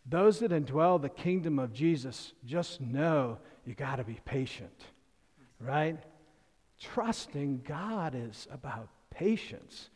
Those 0.07 0.41
that 0.41 0.51
indwell 0.51 1.01
the 1.01 1.09
kingdom 1.09 1.59
of 1.59 1.73
Jesus 1.73 2.33
just 2.45 2.81
know 2.81 3.39
you 3.65 3.75
got 3.75 3.97
to 3.97 4.05
be 4.05 4.21
patient, 4.25 4.85
right? 5.59 5.99
Trusting 6.81 7.63
God 7.67 8.15
is 8.15 8.47
about 8.51 8.89
patience. 9.11 9.89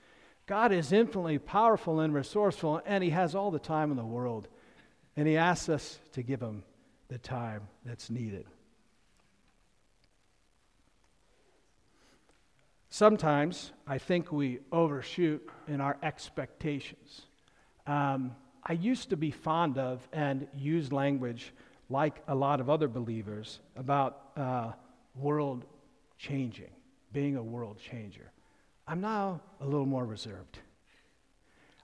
God 0.46 0.72
is 0.72 0.92
infinitely 0.92 1.38
powerful 1.38 2.00
and 2.00 2.14
resourceful, 2.14 2.80
and 2.86 3.04
He 3.04 3.10
has 3.10 3.34
all 3.34 3.50
the 3.50 3.58
time 3.58 3.90
in 3.90 3.98
the 3.98 4.04
world. 4.04 4.48
And 5.14 5.28
He 5.28 5.36
asks 5.36 5.68
us 5.68 5.98
to 6.12 6.22
give 6.22 6.40
Him 6.40 6.62
the 7.08 7.18
time 7.18 7.68
that's 7.84 8.08
needed. 8.08 8.46
Sometimes 12.88 13.72
I 13.86 13.98
think 13.98 14.32
we 14.32 14.60
overshoot 14.72 15.46
in 15.66 15.82
our 15.82 15.98
expectations. 16.02 17.22
Um, 17.86 18.34
I 18.68 18.74
used 18.74 19.10
to 19.10 19.16
be 19.16 19.30
fond 19.30 19.78
of 19.78 20.06
and 20.12 20.46
use 20.54 20.92
language 20.92 21.54
like 21.88 22.22
a 22.28 22.34
lot 22.34 22.60
of 22.60 22.68
other 22.68 22.86
believers 22.86 23.60
about 23.76 24.30
uh, 24.36 24.72
world 25.16 25.64
changing, 26.18 26.70
being 27.12 27.36
a 27.36 27.42
world 27.42 27.78
changer. 27.78 28.30
I'm 28.86 29.00
now 29.00 29.40
a 29.62 29.64
little 29.64 29.86
more 29.86 30.04
reserved. 30.04 30.58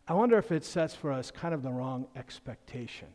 I 0.06 0.12
wonder 0.12 0.36
if 0.36 0.52
it 0.52 0.64
sets 0.64 0.94
for 0.94 1.10
us 1.10 1.30
kind 1.30 1.54
of 1.54 1.62
the 1.62 1.70
wrong 1.70 2.06
expectation. 2.16 3.08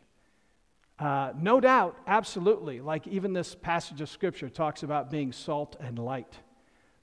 Uh, 0.98 1.32
no 1.40 1.60
doubt, 1.62 1.96
absolutely, 2.08 2.82
like 2.82 3.06
even 3.08 3.34
this 3.34 3.54
passage 3.54 4.02
of 4.02 4.10
Scripture 4.10 4.50
talks 4.50 4.82
about 4.82 5.12
being 5.12 5.32
salt 5.32 5.76
and 5.80 6.00
light. 6.00 6.40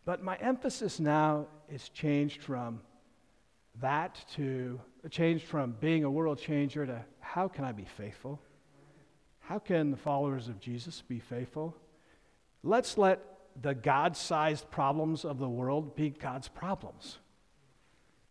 But 0.05 0.23
my 0.23 0.37
emphasis 0.37 0.99
now 0.99 1.47
is 1.69 1.89
changed 1.89 2.43
from 2.43 2.81
that 3.81 4.19
to 4.35 4.81
changed 5.11 5.45
from 5.45 5.77
being 5.81 6.05
a 6.05 6.11
world 6.11 6.39
changer 6.39 6.87
to 6.87 7.05
how 7.21 7.49
can 7.49 7.65
I 7.65 7.73
be 7.73 7.85
faithful? 7.85 8.41
How 9.41 9.59
can 9.59 9.91
the 9.91 9.97
followers 9.97 10.49
of 10.49 10.61
Jesus 10.61 11.03
be 11.07 11.19
faithful? 11.19 11.77
Let's 12.63 12.99
let 12.99 13.21
the 13.61 13.75
God 13.75 14.17
sized 14.17 14.71
problems 14.71 15.25
of 15.25 15.39
the 15.39 15.49
world 15.49 15.95
be 15.97 16.11
God's 16.11 16.49
problems 16.49 17.19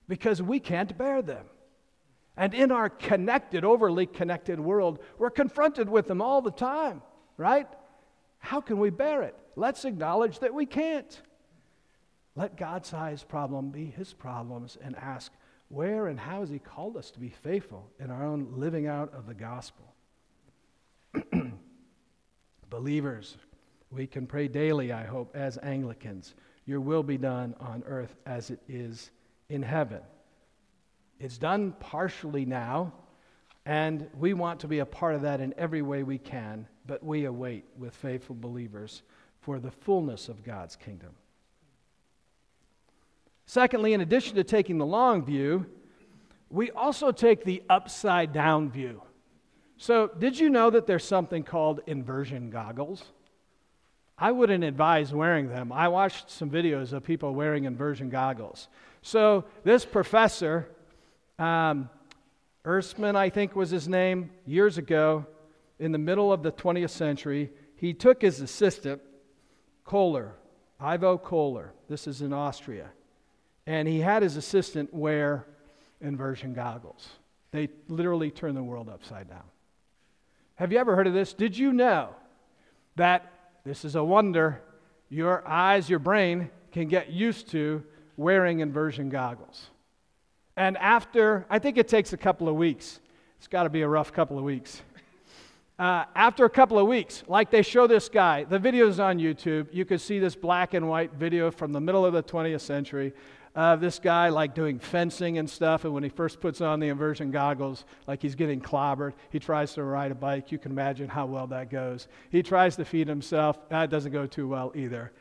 because 0.08 0.41
we 0.41 0.60
can't 0.60 0.98
bear 0.98 1.22
them. 1.22 1.46
And 2.38 2.53
in 2.53 2.72
our 2.72 2.89
connected, 2.89 3.63
overly 3.63 4.05
connected 4.05 4.60
world, 4.60 5.00
we're 5.17 5.29
confronted 5.29 5.88
with 5.88 6.08
them 6.08 6.22
all 6.22 6.41
the 6.41 6.51
time, 6.51 7.01
right? 7.38 7.67
How 8.39 8.60
can 8.60 8.77
we 8.77 8.89
bear 8.89 9.24
it? 9.24 9.36
Let's 9.55 9.86
acknowledge 9.86 10.39
that 10.39 10.53
we 10.53 10.65
can't. 10.65 11.22
Let 12.36 12.58
God's 12.58 12.89
sized 12.89 13.29
problem 13.29 13.70
be 13.70 13.86
his 13.86 14.13
problems 14.13 14.77
and 14.82 14.96
ask, 14.98 15.32
where 15.69 16.07
and 16.07 16.19
how 16.19 16.41
has 16.41 16.50
he 16.50 16.60
called 16.60 16.98
us 16.98 17.12
to 17.12 17.19
be 17.19 17.29
faithful 17.29 17.89
in 18.00 18.12
our 18.12 18.24
own 18.24 18.48
living 18.55 18.88
out 18.88 19.13
of 19.13 19.27
the 19.27 19.34
gospel? 19.34 19.93
Believers, 22.69 23.38
we 23.91 24.07
can 24.07 24.27
pray 24.27 24.48
daily, 24.48 24.91
I 24.91 25.05
hope, 25.05 25.36
as 25.36 25.57
Anglicans. 25.62 26.36
Your 26.65 26.79
will 26.79 27.03
be 27.03 27.17
done 27.17 27.55
on 27.60 27.84
earth 27.86 28.15
as 28.25 28.50
it 28.50 28.60
is 28.67 29.12
in 29.50 29.62
heaven. 29.62 30.01
It's 31.19 31.38
done 31.38 31.74
partially 31.79 32.45
now, 32.45 32.93
and 33.65 34.10
we 34.17 34.34
want 34.34 34.60
to 34.62 34.67
be 34.67 34.79
a 34.79 34.86
part 34.86 35.15
of 35.15 35.22
that 35.22 35.39
in 35.39 35.53
every 35.57 35.81
way 35.81 36.03
we 36.03 36.17
can, 36.17 36.67
but 36.86 37.03
we 37.03 37.25
await 37.25 37.65
with 37.77 37.95
faithful 37.95 38.36
believers 38.36 39.03
for 39.41 39.60
the 39.60 39.72
fullness 39.72 40.27
of 40.27 40.43
God's 40.43 40.75
kingdom. 40.75 41.12
Secondly, 43.45 43.93
in 43.93 44.01
addition 44.01 44.35
to 44.35 44.43
taking 44.43 44.77
the 44.77 44.85
long 44.85 45.23
view, 45.23 45.65
we 46.49 46.71
also 46.71 47.11
take 47.11 47.43
the 47.43 47.61
upside 47.69 48.33
down 48.33 48.71
view. 48.71 49.01
So, 49.77 50.07
did 50.07 50.39
you 50.39 50.49
know 50.49 50.69
that 50.69 50.87
there's 50.87 51.03
something 51.03 51.43
called 51.43 51.81
inversion 51.85 52.49
goggles? 52.49 53.03
I 54.17 54.31
wouldn't 54.31 54.63
advise 54.63 55.13
wearing 55.13 55.49
them. 55.49 55.73
I 55.73 55.89
watched 55.89 56.29
some 56.29 56.49
videos 56.49 56.93
of 56.93 57.03
people 57.03 57.33
wearing 57.33 57.65
inversion 57.65 58.09
goggles. 58.09 58.69
So, 59.01 59.43
this 59.63 59.83
professor, 59.85 60.69
um, 61.37 61.89
Ersman, 62.63 63.15
I 63.15 63.29
think 63.29 63.55
was 63.55 63.69
his 63.69 63.89
name, 63.89 64.31
years 64.45 64.77
ago, 64.77 65.25
in 65.79 65.91
the 65.91 65.97
middle 65.97 66.31
of 66.31 66.41
the 66.41 66.51
20th 66.51 66.91
century, 66.91 67.51
he 67.75 67.93
took 67.93 68.21
his 68.21 68.39
assistant, 68.39 69.01
Kohler, 69.83 70.33
Ivo 70.79 71.17
Kohler, 71.17 71.73
this 71.89 72.07
is 72.07 72.21
in 72.21 72.31
Austria, 72.31 72.89
and 73.67 73.88
he 73.88 73.99
had 73.99 74.23
his 74.23 74.38
assistant 74.38 74.93
wear 74.93 75.45
inversion 76.01 76.54
goggles. 76.54 77.10
They 77.51 77.69
literally 77.88 78.32
turn 78.32 78.56
the 78.56 78.63
world 78.63 78.89
upside 78.89 79.30
down. 79.30 79.43
Have 80.56 80.71
you 80.71 80.78
ever 80.78 80.95
heard 80.95 81.08
of 81.08 81.13
this? 81.13 81.34
Did 81.34 81.58
you 81.58 81.73
know 81.73 82.10
that 82.95 83.32
this 83.65 83.84
is 83.84 83.95
a 83.95 84.04
wonder 84.04 84.62
your 85.10 85.47
eyes, 85.47 85.89
your 85.89 85.99
brain 85.99 86.49
can 86.71 86.88
get 86.88 87.10
used 87.10 87.49
to 87.51 87.84
wearing 88.17 88.60
inversion 88.60 89.10
goggles? 89.10 89.69
And 90.58 90.78
after, 90.78 91.45
I 91.49 91.60
think 91.60 91.78
it 91.78 91.88
takes 91.88 92.13
a 92.13 92.17
couple 92.17 92.47
of 92.47 92.56
weeks. 92.56 92.99
It's 93.38 93.47
got 93.47 93.63
to 93.63 93.69
be 93.69 93.82
a 93.82 93.88
rough 93.88 94.13
couple 94.13 94.38
of 94.38 94.43
weeks. 94.43 94.82
Uh, 95.78 96.06
after 96.15 96.45
a 96.45 96.49
couple 96.49 96.80
of 96.80 96.88
weeks, 96.88 97.23
like 97.28 97.51
they 97.51 97.62
show 97.62 97.86
this 97.86 98.08
guy, 98.08 98.45
the 98.45 98.58
video's 98.58 98.97
on 98.97 99.19
YouTube. 99.19 99.67
You 99.73 99.84
can 99.84 99.99
see 99.99 100.19
this 100.19 100.34
black 100.34 100.73
and 100.73 100.88
white 100.88 101.13
video 101.13 101.51
from 101.51 101.73
the 101.73 101.82
middle 101.82 102.06
of 102.06 102.13
the 102.13 102.23
20th 102.23 102.62
century 102.62 103.12
uh, 103.56 103.76
this 103.78 104.00
guy 104.00 104.30
like 104.30 104.54
doing 104.54 104.80
fencing 104.80 105.38
and 105.38 105.50
stuff, 105.50 105.86
and 105.86 105.94
when 105.94 106.04
he 106.04 106.10
first 106.10 106.41
puts 106.41 106.60
on 106.60 106.80
the 106.80 106.89
inversion 106.89 107.32
goggles, 107.32 107.86
like 108.06 108.22
he's 108.22 108.36
getting 108.36 108.60
clobbered, 108.60 109.13
he 109.30 109.39
tries 109.39 109.74
to 109.74 109.84
ride 109.84 110.12
a 110.12 110.15
bike. 110.15 110.52
You 110.52 110.58
can 110.58 110.72
imagine 110.72 111.08
how 111.08 111.26
well 111.26 111.48
that 111.48 111.70
goes. 111.70 112.08
He 112.30 112.44
tries 112.44 112.76
to 112.76 112.86
feed 112.86 113.08
himself. 113.08 113.58
That 113.70 113.89
doesn't 113.89 114.12
go 114.12 114.28
too 114.28 114.48
well 114.48 114.74
either. 114.76 115.13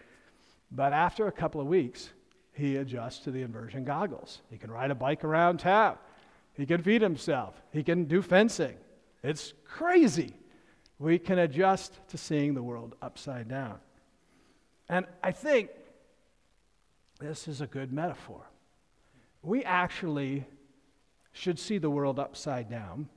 But 0.73 0.93
after 0.93 1.29
a 1.29 1.33
couple 1.33 1.61
of 1.61 1.69
weeks, 1.69 2.11
he 2.53 2.77
adjusts 2.77 3.21
to 3.21 3.31
the 3.31 3.43
inversion 3.43 3.85
goggles. 3.85 4.41
He 4.51 4.59
can 4.59 4.71
ride 4.71 4.91
a 4.91 4.97
bike 4.97 5.23
around 5.23 5.59
town. 5.59 5.97
He 6.55 6.67
can 6.67 6.83
feed 6.83 7.03
himself. 7.03 7.61
He 7.73 7.83
can 7.85 8.05
do 8.05 8.21
fencing. 8.21 8.77
It's 9.23 9.53
crazy. 9.65 10.35
We 10.99 11.19
can 11.19 11.39
adjust 11.39 11.99
to 12.09 12.19
seeing 12.19 12.55
the 12.55 12.63
world 12.63 12.97
upside 13.01 13.49
down. 13.49 13.79
And 14.89 15.07
I 15.23 15.33
think 15.33 15.71
this 17.21 17.49
is 17.49 17.61
a 17.61 17.67
good 17.67 17.93
metaphor. 17.93 18.43
We 19.43 19.65
actually 19.65 20.47
should 21.33 21.59
see 21.59 21.79
the 21.79 21.91
world 21.91 22.19
upside 22.19 22.71
down. 22.71 23.09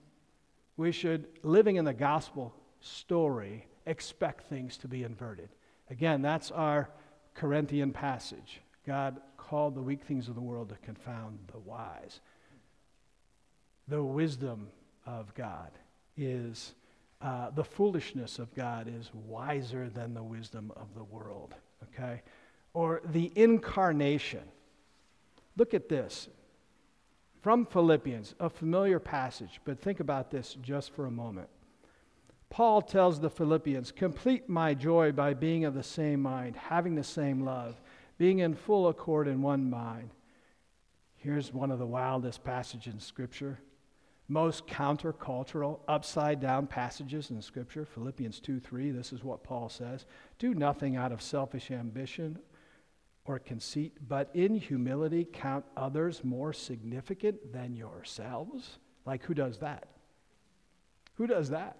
We 0.75 0.91
should, 0.91 1.27
living 1.43 1.77
in 1.77 1.85
the 1.85 1.93
gospel 1.93 2.53
story, 2.81 3.67
expect 3.85 4.47
things 4.47 4.77
to 4.77 4.87
be 4.87 5.03
inverted. 5.03 5.49
Again, 5.89 6.21
that's 6.21 6.51
our 6.51 6.89
Corinthian 7.33 7.91
passage. 7.91 8.61
God 8.85 9.21
called 9.37 9.75
the 9.75 9.81
weak 9.81 10.03
things 10.03 10.27
of 10.27 10.35
the 10.35 10.41
world 10.41 10.69
to 10.69 10.75
confound 10.77 11.39
the 11.51 11.59
wise. 11.59 12.19
The 13.87 14.03
wisdom 14.03 14.67
of 15.05 15.33
God 15.33 15.71
is, 16.17 16.73
uh, 17.21 17.51
the 17.51 17.63
foolishness 17.63 18.39
of 18.39 18.53
God 18.53 18.91
is 18.93 19.11
wiser 19.13 19.89
than 19.89 20.13
the 20.13 20.23
wisdom 20.23 20.71
of 20.75 20.93
the 20.95 21.03
world. 21.03 21.55
Okay? 21.83 22.21
Or 22.77 23.01
the 23.05 23.31
incarnation. 23.35 24.43
Look 25.55 25.73
at 25.73 25.89
this 25.89 26.29
from 27.41 27.65
Philippians, 27.65 28.35
a 28.39 28.51
familiar 28.51 28.99
passage, 28.99 29.59
but 29.65 29.81
think 29.81 29.99
about 29.99 30.29
this 30.29 30.55
just 30.61 30.93
for 30.93 31.07
a 31.07 31.11
moment. 31.11 31.49
Paul 32.51 32.83
tells 32.83 33.19
the 33.19 33.31
Philippians, 33.31 33.91
Complete 33.91 34.47
my 34.47 34.75
joy 34.75 35.11
by 35.11 35.33
being 35.33 35.65
of 35.65 35.73
the 35.73 35.81
same 35.81 36.21
mind, 36.21 36.55
having 36.55 36.93
the 36.93 37.03
same 37.03 37.43
love, 37.43 37.81
being 38.19 38.39
in 38.39 38.53
full 38.53 38.89
accord 38.89 39.27
in 39.27 39.41
one 39.41 39.67
mind. 39.67 40.11
Here's 41.15 41.51
one 41.51 41.71
of 41.71 41.79
the 41.79 41.85
wildest 41.87 42.43
passages 42.43 42.93
in 42.93 42.99
Scripture, 42.99 43.57
most 44.27 44.67
countercultural, 44.67 45.79
upside 45.87 46.39
down 46.39 46.67
passages 46.67 47.31
in 47.31 47.41
Scripture. 47.41 47.85
Philippians 47.85 48.39
2 48.39 48.59
3, 48.59 48.91
this 48.91 49.11
is 49.11 49.23
what 49.23 49.43
Paul 49.43 49.67
says 49.67 50.05
Do 50.37 50.53
nothing 50.53 50.95
out 50.95 51.11
of 51.11 51.23
selfish 51.23 51.71
ambition 51.71 52.37
or 53.27 53.37
conceit, 53.39 53.97
but 54.07 54.29
in 54.33 54.55
humility 54.55 55.27
count 55.31 55.65
others 55.75 56.23
more 56.23 56.53
significant 56.53 57.53
than 57.53 57.75
yourselves? 57.75 58.79
Like, 59.05 59.23
who 59.23 59.33
does 59.33 59.59
that? 59.59 59.87
Who 61.15 61.27
does 61.27 61.49
that? 61.49 61.77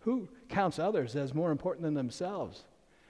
Who 0.00 0.28
counts 0.48 0.78
others 0.78 1.16
as 1.16 1.32
more 1.32 1.52
important 1.52 1.84
than 1.84 1.94
themselves? 1.94 2.64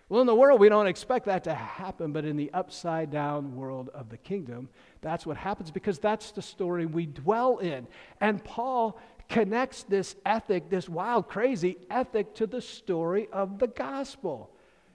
Well, 0.09 0.21
in 0.21 0.27
the 0.27 0.35
world, 0.35 0.59
we 0.61 0.69
don't 0.69 0.89
expect 0.89 1.27
that 1.27 1.45
to 1.45 1.55
happen, 1.55 2.13
but 2.13 2.25
in 2.25 2.37
the 2.37 2.51
upside 2.53 3.13
down 3.13 3.55
world 3.55 3.91
of 3.95 4.09
the 4.09 4.17
kingdom, 4.17 4.69
that's 5.01 5.25
what 5.25 5.37
happens 5.37 5.71
because 5.71 6.01
that's 6.01 6.33
the 6.33 6.43
story 6.43 6.85
we 6.85 7.07
dwell 7.07 7.59
in. 7.59 7.87
And 8.21 8.43
Paul 8.43 8.99
connects 9.29 9.85
this 9.85 10.17
ethic, 10.27 10.69
this 10.69 10.89
wild, 10.89 11.29
crazy 11.29 11.79
ethic, 11.89 12.35
to 12.35 12.49
the 12.49 12.61
story 12.61 13.29
of 13.33 13.61
the 13.61 13.69
gospel. 13.69 14.51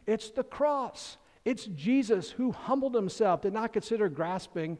It's 0.05 0.29
the 0.29 0.43
cross. 0.43 1.15
It's 1.45 1.65
Jesus 1.65 2.31
who 2.31 2.51
humbled 2.51 2.95
himself, 2.95 3.41
did 3.41 3.53
not 3.53 3.71
consider 3.71 4.09
grasping 4.09 4.77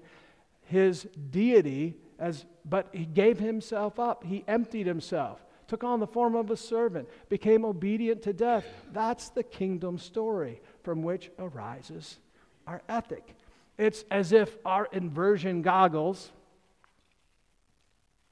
his 0.63 1.07
deity, 1.29 1.95
as, 2.19 2.45
but 2.65 2.89
he 2.91 3.05
gave 3.05 3.39
himself 3.39 3.99
up. 3.99 4.23
He 4.23 4.43
emptied 4.47 4.87
himself, 4.87 5.45
took 5.67 5.83
on 5.83 5.99
the 5.99 6.07
form 6.07 6.35
of 6.35 6.49
a 6.49 6.57
servant, 6.57 7.07
became 7.29 7.63
obedient 7.63 8.23
to 8.23 8.33
death. 8.33 8.65
That's 8.91 9.29
the 9.29 9.43
kingdom 9.43 9.99
story 9.99 10.59
from 10.83 11.03
which 11.03 11.29
arises 11.37 12.17
our 12.65 12.81
ethic. 12.89 13.35
It's 13.77 14.03
as 14.09 14.31
if 14.31 14.57
our 14.65 14.87
inversion 14.91 15.61
goggles, 15.61 16.31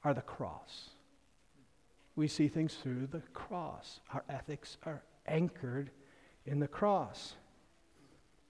are 0.04 0.14
the 0.14 0.20
cross. 0.20 0.90
We 2.14 2.28
see 2.28 2.48
things 2.48 2.74
through 2.74 3.08
the 3.10 3.22
cross. 3.32 4.00
Our 4.12 4.22
ethics 4.28 4.76
are 4.84 5.02
anchored 5.26 5.90
in 6.46 6.60
the 6.60 6.68
cross. 6.68 7.34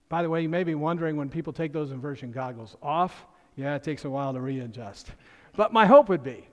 By 0.08 0.22
the 0.22 0.30
way, 0.30 0.42
you 0.42 0.48
may 0.48 0.64
be 0.64 0.74
wondering 0.74 1.16
when 1.16 1.28
people 1.28 1.52
take 1.52 1.72
those 1.72 1.90
inversion 1.90 2.30
goggles 2.30 2.76
off, 2.82 3.26
yeah, 3.56 3.74
it 3.74 3.82
takes 3.82 4.04
a 4.04 4.10
while 4.10 4.32
to 4.32 4.40
readjust. 4.40 5.10
But 5.56 5.72
my 5.72 5.86
hope 5.86 6.08
would 6.08 6.22
be 6.22 6.46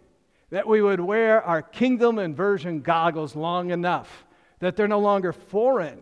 that 0.52 0.68
we 0.68 0.82
would 0.82 1.00
wear 1.00 1.44
our 1.44 1.62
kingdom 1.62 2.20
inversion 2.20 2.82
goggles 2.82 3.36
long 3.36 3.72
enough 3.72 4.26
that 4.60 4.76
they're 4.76 4.88
no 4.88 5.00
longer 5.00 5.34
foreign. 5.34 6.02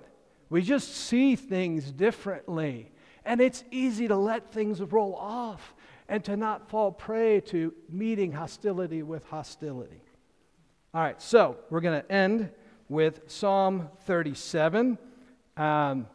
We 0.50 0.62
just 0.62 0.94
see 0.94 1.36
things 1.36 1.92
differently. 1.92 2.92
And 3.24 3.40
it's 3.42 3.64
easy 3.72 4.08
to 4.08 4.18
let 4.18 4.52
things 4.52 4.82
roll 4.82 5.16
off 5.16 5.74
and 6.08 6.24
to 6.26 6.36
not 6.36 6.70
fall 6.70 6.92
prey 6.92 7.40
to 7.42 7.74
meeting 7.90 8.32
hostility 8.32 9.04
with 9.04 9.24
hostility. 9.26 10.02
All 10.94 11.02
right, 11.02 11.22
so 11.22 11.58
we're 11.70 11.82
going 11.82 12.02
to 12.02 12.12
end 12.12 12.50
with 12.90 13.22
Psalm 13.28 13.90
37. 14.06 14.98
Um, 15.56 16.08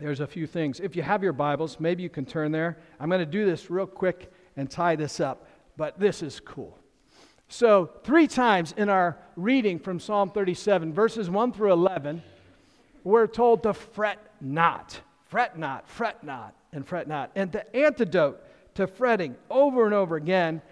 there's 0.00 0.20
a 0.20 0.26
few 0.26 0.46
things. 0.46 0.80
If 0.80 0.96
you 0.96 1.02
have 1.02 1.22
your 1.22 1.32
Bibles, 1.32 1.78
maybe 1.78 2.02
you 2.02 2.08
can 2.08 2.24
turn 2.24 2.52
there. 2.52 2.78
I'm 2.98 3.08
going 3.08 3.20
to 3.20 3.26
do 3.26 3.44
this 3.44 3.70
real 3.70 3.86
quick 3.86 4.32
and 4.56 4.70
tie 4.70 4.96
this 4.96 5.20
up, 5.20 5.46
but 5.76 5.98
this 5.98 6.22
is 6.22 6.40
cool. 6.40 6.78
So, 7.48 7.90
three 8.04 8.26
times 8.26 8.72
in 8.76 8.88
our 8.88 9.18
reading 9.36 9.78
from 9.78 9.98
Psalm 9.98 10.30
37, 10.30 10.92
verses 10.92 11.28
1 11.28 11.52
through 11.52 11.72
11, 11.72 12.22
we're 13.02 13.26
told 13.26 13.62
to 13.64 13.74
fret 13.74 14.18
not, 14.40 15.00
fret 15.26 15.58
not, 15.58 15.88
fret 15.88 16.22
not, 16.22 16.54
and 16.72 16.86
fret 16.86 17.08
not. 17.08 17.30
And 17.34 17.50
the 17.50 17.76
antidote 17.76 18.40
to 18.74 18.86
fretting 18.86 19.36
over 19.50 19.84
and 19.84 19.94
over 19.94 20.16
again 20.16 20.62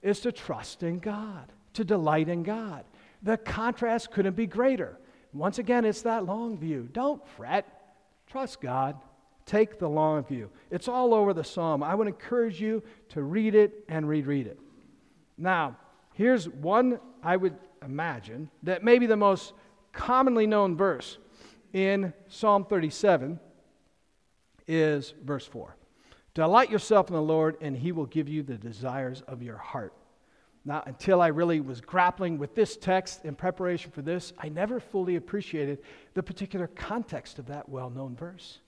is 0.00 0.20
to 0.20 0.32
trust 0.32 0.82
in 0.82 0.98
God 0.98 1.52
to 1.74 1.84
delight 1.84 2.28
in 2.28 2.42
God. 2.42 2.84
The 3.22 3.36
contrast 3.36 4.10
couldn't 4.10 4.36
be 4.36 4.46
greater. 4.46 4.98
Once 5.32 5.58
again, 5.58 5.84
it's 5.84 6.02
that 6.02 6.26
long 6.26 6.58
view. 6.58 6.88
Don't 6.92 7.26
fret, 7.36 7.81
trust 8.32 8.62
God. 8.62 8.96
Take 9.44 9.78
the 9.78 9.88
long 9.88 10.24
view. 10.24 10.50
It's 10.70 10.88
all 10.88 11.12
over 11.12 11.34
the 11.34 11.44
psalm. 11.44 11.82
I 11.82 11.94
would 11.94 12.06
encourage 12.06 12.60
you 12.60 12.82
to 13.10 13.22
read 13.22 13.54
it 13.54 13.84
and 13.88 14.08
reread 14.08 14.46
it. 14.46 14.58
Now, 15.36 15.76
here's 16.14 16.48
one 16.48 16.98
I 17.22 17.36
would 17.36 17.56
imagine 17.84 18.48
that 18.62 18.82
maybe 18.82 19.06
the 19.06 19.16
most 19.16 19.52
commonly 19.92 20.46
known 20.46 20.76
verse 20.76 21.18
in 21.74 22.14
Psalm 22.28 22.64
37 22.64 23.38
is 24.66 25.12
verse 25.22 25.46
4. 25.46 25.76
Delight 26.32 26.70
yourself 26.70 27.08
in 27.08 27.14
the 27.14 27.20
Lord, 27.20 27.56
and 27.60 27.76
he 27.76 27.92
will 27.92 28.06
give 28.06 28.28
you 28.28 28.42
the 28.42 28.56
desires 28.56 29.22
of 29.28 29.42
your 29.42 29.58
heart. 29.58 29.92
Now, 30.64 30.82
until 30.86 31.20
I 31.20 31.28
really 31.28 31.60
was 31.60 31.80
grappling 31.80 32.38
with 32.38 32.54
this 32.54 32.76
text 32.76 33.24
in 33.24 33.34
preparation 33.34 33.90
for 33.90 34.02
this, 34.02 34.32
I 34.38 34.48
never 34.48 34.78
fully 34.78 35.16
appreciated 35.16 35.78
the 36.14 36.22
particular 36.22 36.68
context 36.68 37.38
of 37.38 37.46
that 37.46 37.68
well 37.68 37.90
known 37.90 38.14
verse. 38.14 38.60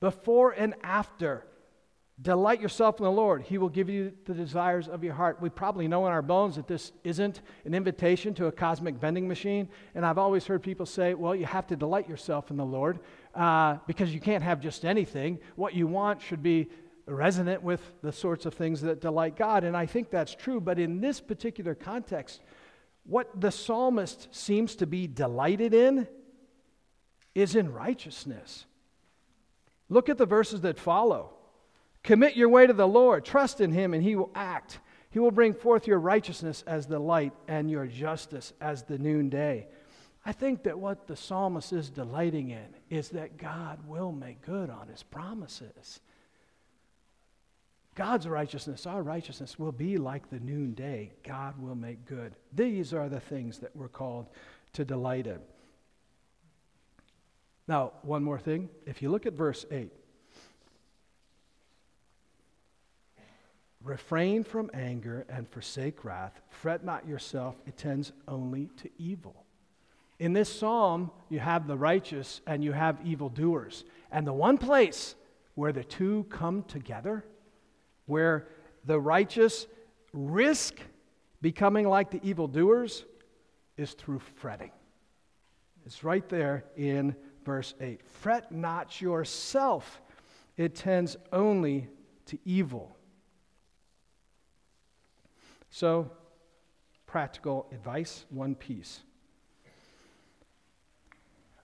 Before 0.00 0.50
and 0.52 0.74
after, 0.82 1.46
delight 2.20 2.60
yourself 2.60 2.98
in 2.98 3.04
the 3.04 3.10
Lord. 3.10 3.42
He 3.42 3.56
will 3.56 3.70
give 3.70 3.88
you 3.88 4.12
the 4.26 4.34
desires 4.34 4.88
of 4.88 5.02
your 5.02 5.14
heart. 5.14 5.40
We 5.40 5.48
probably 5.48 5.88
know 5.88 6.06
in 6.06 6.12
our 6.12 6.22
bones 6.22 6.56
that 6.56 6.66
this 6.66 6.92
isn't 7.02 7.40
an 7.64 7.74
invitation 7.74 8.34
to 8.34 8.46
a 8.46 8.52
cosmic 8.52 8.96
vending 8.96 9.26
machine. 9.26 9.68
And 9.94 10.04
I've 10.04 10.18
always 10.18 10.44
heard 10.44 10.62
people 10.62 10.84
say, 10.84 11.14
well, 11.14 11.34
you 11.34 11.46
have 11.46 11.66
to 11.68 11.76
delight 11.76 12.08
yourself 12.08 12.50
in 12.50 12.58
the 12.58 12.64
Lord 12.64 13.00
uh, 13.34 13.78
because 13.86 14.12
you 14.12 14.20
can't 14.20 14.42
have 14.42 14.60
just 14.60 14.84
anything. 14.84 15.38
What 15.56 15.74
you 15.74 15.86
want 15.86 16.20
should 16.20 16.42
be 16.42 16.68
resonant 17.10 17.62
with 17.62 17.80
the 18.02 18.12
sorts 18.12 18.46
of 18.46 18.54
things 18.54 18.80
that 18.82 19.00
delight 19.00 19.36
God. 19.36 19.64
And 19.64 19.76
I 19.76 19.86
think 19.86 20.10
that's 20.10 20.34
true. 20.34 20.60
But 20.60 20.78
in 20.78 21.00
this 21.00 21.20
particular 21.20 21.74
context, 21.74 22.40
what 23.04 23.40
the 23.40 23.50
psalmist 23.50 24.28
seems 24.34 24.76
to 24.76 24.86
be 24.86 25.06
delighted 25.06 25.74
in 25.74 26.06
is 27.34 27.54
in 27.54 27.72
righteousness. 27.72 28.66
Look 29.88 30.08
at 30.08 30.18
the 30.18 30.26
verses 30.26 30.60
that 30.62 30.78
follow. 30.78 31.34
Commit 32.02 32.36
your 32.36 32.48
way 32.48 32.66
to 32.66 32.72
the 32.72 32.88
Lord, 32.88 33.24
trust 33.24 33.60
in 33.60 33.72
him, 33.72 33.92
and 33.92 34.02
he 34.02 34.16
will 34.16 34.30
act. 34.34 34.78
He 35.10 35.18
will 35.18 35.32
bring 35.32 35.54
forth 35.54 35.86
your 35.86 35.98
righteousness 35.98 36.62
as 36.66 36.86
the 36.86 36.98
light 36.98 37.32
and 37.48 37.70
your 37.70 37.86
justice 37.86 38.52
as 38.60 38.84
the 38.84 38.98
noonday. 38.98 39.66
I 40.24 40.32
think 40.32 40.62
that 40.64 40.78
what 40.78 41.06
the 41.06 41.16
psalmist 41.16 41.72
is 41.72 41.90
delighting 41.90 42.50
in 42.50 42.68
is 42.90 43.10
that 43.10 43.38
God 43.38 43.86
will 43.86 44.12
make 44.12 44.42
good 44.42 44.70
on 44.70 44.88
his 44.88 45.02
promises. 45.02 46.00
God's 47.94 48.28
righteousness, 48.28 48.86
our 48.86 49.02
righteousness, 49.02 49.58
will 49.58 49.72
be 49.72 49.96
like 49.96 50.30
the 50.30 50.38
noonday. 50.40 51.12
God 51.26 51.60
will 51.60 51.74
make 51.74 52.06
good. 52.06 52.36
These 52.52 52.94
are 52.94 53.08
the 53.08 53.20
things 53.20 53.58
that 53.58 53.74
we're 53.74 53.88
called 53.88 54.28
to 54.74 54.84
delight 54.84 55.26
in. 55.26 55.40
Now, 57.66 57.92
one 58.02 58.22
more 58.22 58.38
thing. 58.38 58.68
If 58.86 59.02
you 59.02 59.10
look 59.10 59.26
at 59.26 59.32
verse 59.32 59.66
8, 59.70 59.92
refrain 63.82 64.44
from 64.44 64.70
anger 64.72 65.26
and 65.28 65.48
forsake 65.48 66.04
wrath. 66.04 66.40
Fret 66.48 66.84
not 66.84 67.08
yourself, 67.08 67.56
it 67.66 67.76
tends 67.76 68.12
only 68.28 68.70
to 68.78 68.90
evil. 68.98 69.44
In 70.18 70.32
this 70.32 70.52
psalm, 70.52 71.10
you 71.28 71.38
have 71.40 71.66
the 71.66 71.78
righteous 71.78 72.40
and 72.46 72.62
you 72.62 72.72
have 72.72 72.98
evildoers. 73.04 73.84
And 74.12 74.26
the 74.26 74.32
one 74.32 74.58
place 74.58 75.14
where 75.54 75.72
the 75.72 75.82
two 75.82 76.26
come 76.28 76.62
together 76.64 77.24
where 78.10 78.48
the 78.84 78.98
righteous 78.98 79.66
risk 80.12 80.74
becoming 81.40 81.88
like 81.88 82.10
the 82.10 82.20
evildoers 82.22 83.04
is 83.76 83.92
through 83.92 84.18
fretting. 84.18 84.72
It's 85.86 86.02
right 86.02 86.28
there 86.28 86.64
in 86.76 87.14
verse 87.44 87.74
8. 87.80 88.00
Fret 88.04 88.52
not 88.52 89.00
yourself, 89.00 90.02
it 90.56 90.74
tends 90.74 91.16
only 91.32 91.88
to 92.26 92.38
evil. 92.44 92.96
So, 95.70 96.10
practical 97.06 97.68
advice, 97.72 98.26
one 98.28 98.56
piece. 98.56 99.00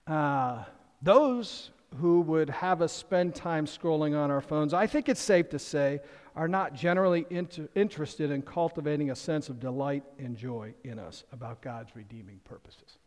Uh, 0.07 0.63
those 1.03 1.71
who 1.97 2.21
would 2.21 2.51
have 2.51 2.83
us 2.83 2.93
spend 2.93 3.35
time 3.35 3.67
scrolling 3.67 4.17
on 4.17 4.31
our 4.31 4.41
phones, 4.41 4.73
I 4.73 4.87
think 4.87 5.09
it's 5.09 5.21
safe 5.21 5.49
to 5.51 5.59
say, 5.59 6.01
are 6.37 6.49
not 6.49 6.75
generally 6.75 7.27
inter- 7.31 7.69
interested 7.75 8.31
in 8.31 8.43
cultivating 8.43 9.11
a 9.11 9.17
sense 9.17 9.49
of 9.49 9.59
delight 9.59 10.05
and 10.19 10.37
joy 10.37 10.75
in 10.85 10.99
us 10.99 11.25
about 11.33 11.63
God's 11.63 11.97
redeeming 11.97 12.41
purposes. 12.45 12.99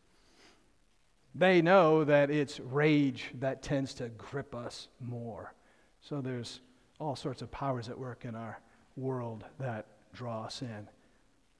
They 1.32 1.62
know 1.62 2.02
that 2.02 2.28
it's 2.30 2.58
rage 2.58 3.30
that 3.38 3.62
tends 3.62 3.94
to 3.94 4.08
grip 4.08 4.52
us 4.52 4.88
more. 5.00 5.54
So 6.00 6.20
there's 6.20 6.60
all 6.98 7.14
sorts 7.14 7.40
of 7.40 7.52
powers 7.52 7.88
at 7.88 7.96
work 7.96 8.24
in 8.24 8.34
our 8.34 8.58
world 8.96 9.44
that 9.60 9.86
draw 10.12 10.42
us 10.42 10.60
in. 10.60 10.88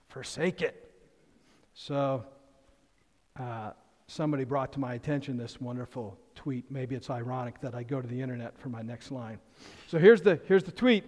Forsake 0.08 0.60
it. 0.60 0.92
So, 1.74 2.24
uh, 3.38 3.70
somebody 4.08 4.42
brought 4.42 4.72
to 4.72 4.80
my 4.80 4.94
attention 4.94 5.36
this 5.36 5.60
wonderful 5.60 6.18
tweet. 6.34 6.68
Maybe 6.68 6.96
it's 6.96 7.10
ironic 7.10 7.60
that 7.60 7.76
I 7.76 7.84
go 7.84 8.02
to 8.02 8.08
the 8.08 8.20
internet 8.20 8.58
for 8.58 8.70
my 8.70 8.82
next 8.82 9.12
line. 9.12 9.38
So 9.86 10.00
here's 10.00 10.20
the, 10.20 10.40
here's 10.48 10.64
the 10.64 10.72
tweet 10.72 11.04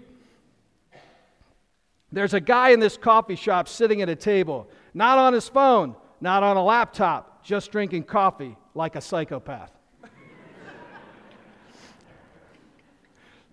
there's 2.13 2.35
a 2.35 2.41
guy 2.41 2.71
in 2.71 2.81
this 2.81 2.97
coffee 2.97 3.37
shop 3.37 3.67
sitting 3.67 4.03
at 4.03 4.09
a 4.09 4.17
table, 4.17 4.69
not 4.93 5.19
on 5.19 5.33
his 5.33 5.49
phone, 5.49 5.97
not 6.21 6.43
on 6.43 6.57
a 6.57 6.65
laptop, 6.65 7.43
just 7.43 7.73
drinking 7.73 8.05
coffee 8.05 8.57
like 8.75 8.97
a 8.97 9.01
psychopath. 9.01 9.73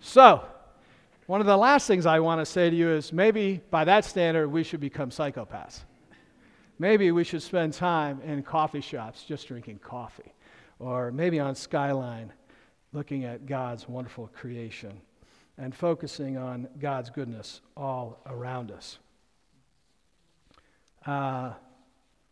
so, 0.01 0.43
one 1.25 1.39
of 1.39 1.47
the 1.47 1.57
last 1.57 1.87
things 1.87 2.05
I 2.05 2.19
want 2.19 2.41
to 2.41 2.45
say 2.45 2.69
to 2.69 2.75
you 2.75 2.89
is 2.89 3.13
maybe 3.13 3.61
by 3.69 3.85
that 3.85 4.03
standard, 4.03 4.49
we 4.49 4.63
should 4.63 4.81
become 4.81 5.09
psychopaths. 5.09 5.81
Maybe 6.79 7.11
we 7.11 7.23
should 7.23 7.41
spend 7.41 7.73
time 7.73 8.21
in 8.21 8.43
coffee 8.43 8.81
shops 8.81 9.23
just 9.23 9.47
drinking 9.47 9.79
coffee, 9.79 10.33
or 10.79 11.11
maybe 11.11 11.39
on 11.39 11.55
Skyline 11.55 12.33
looking 12.93 13.25
at 13.25 13.45
God's 13.45 13.87
wonderful 13.87 14.27
creation 14.33 14.99
and 15.59 15.75
focusing 15.75 16.37
on 16.37 16.67
God's 16.79 17.09
goodness 17.09 17.61
all 17.75 18.21
around 18.25 18.71
us. 18.71 18.97
Uh, 21.05 21.51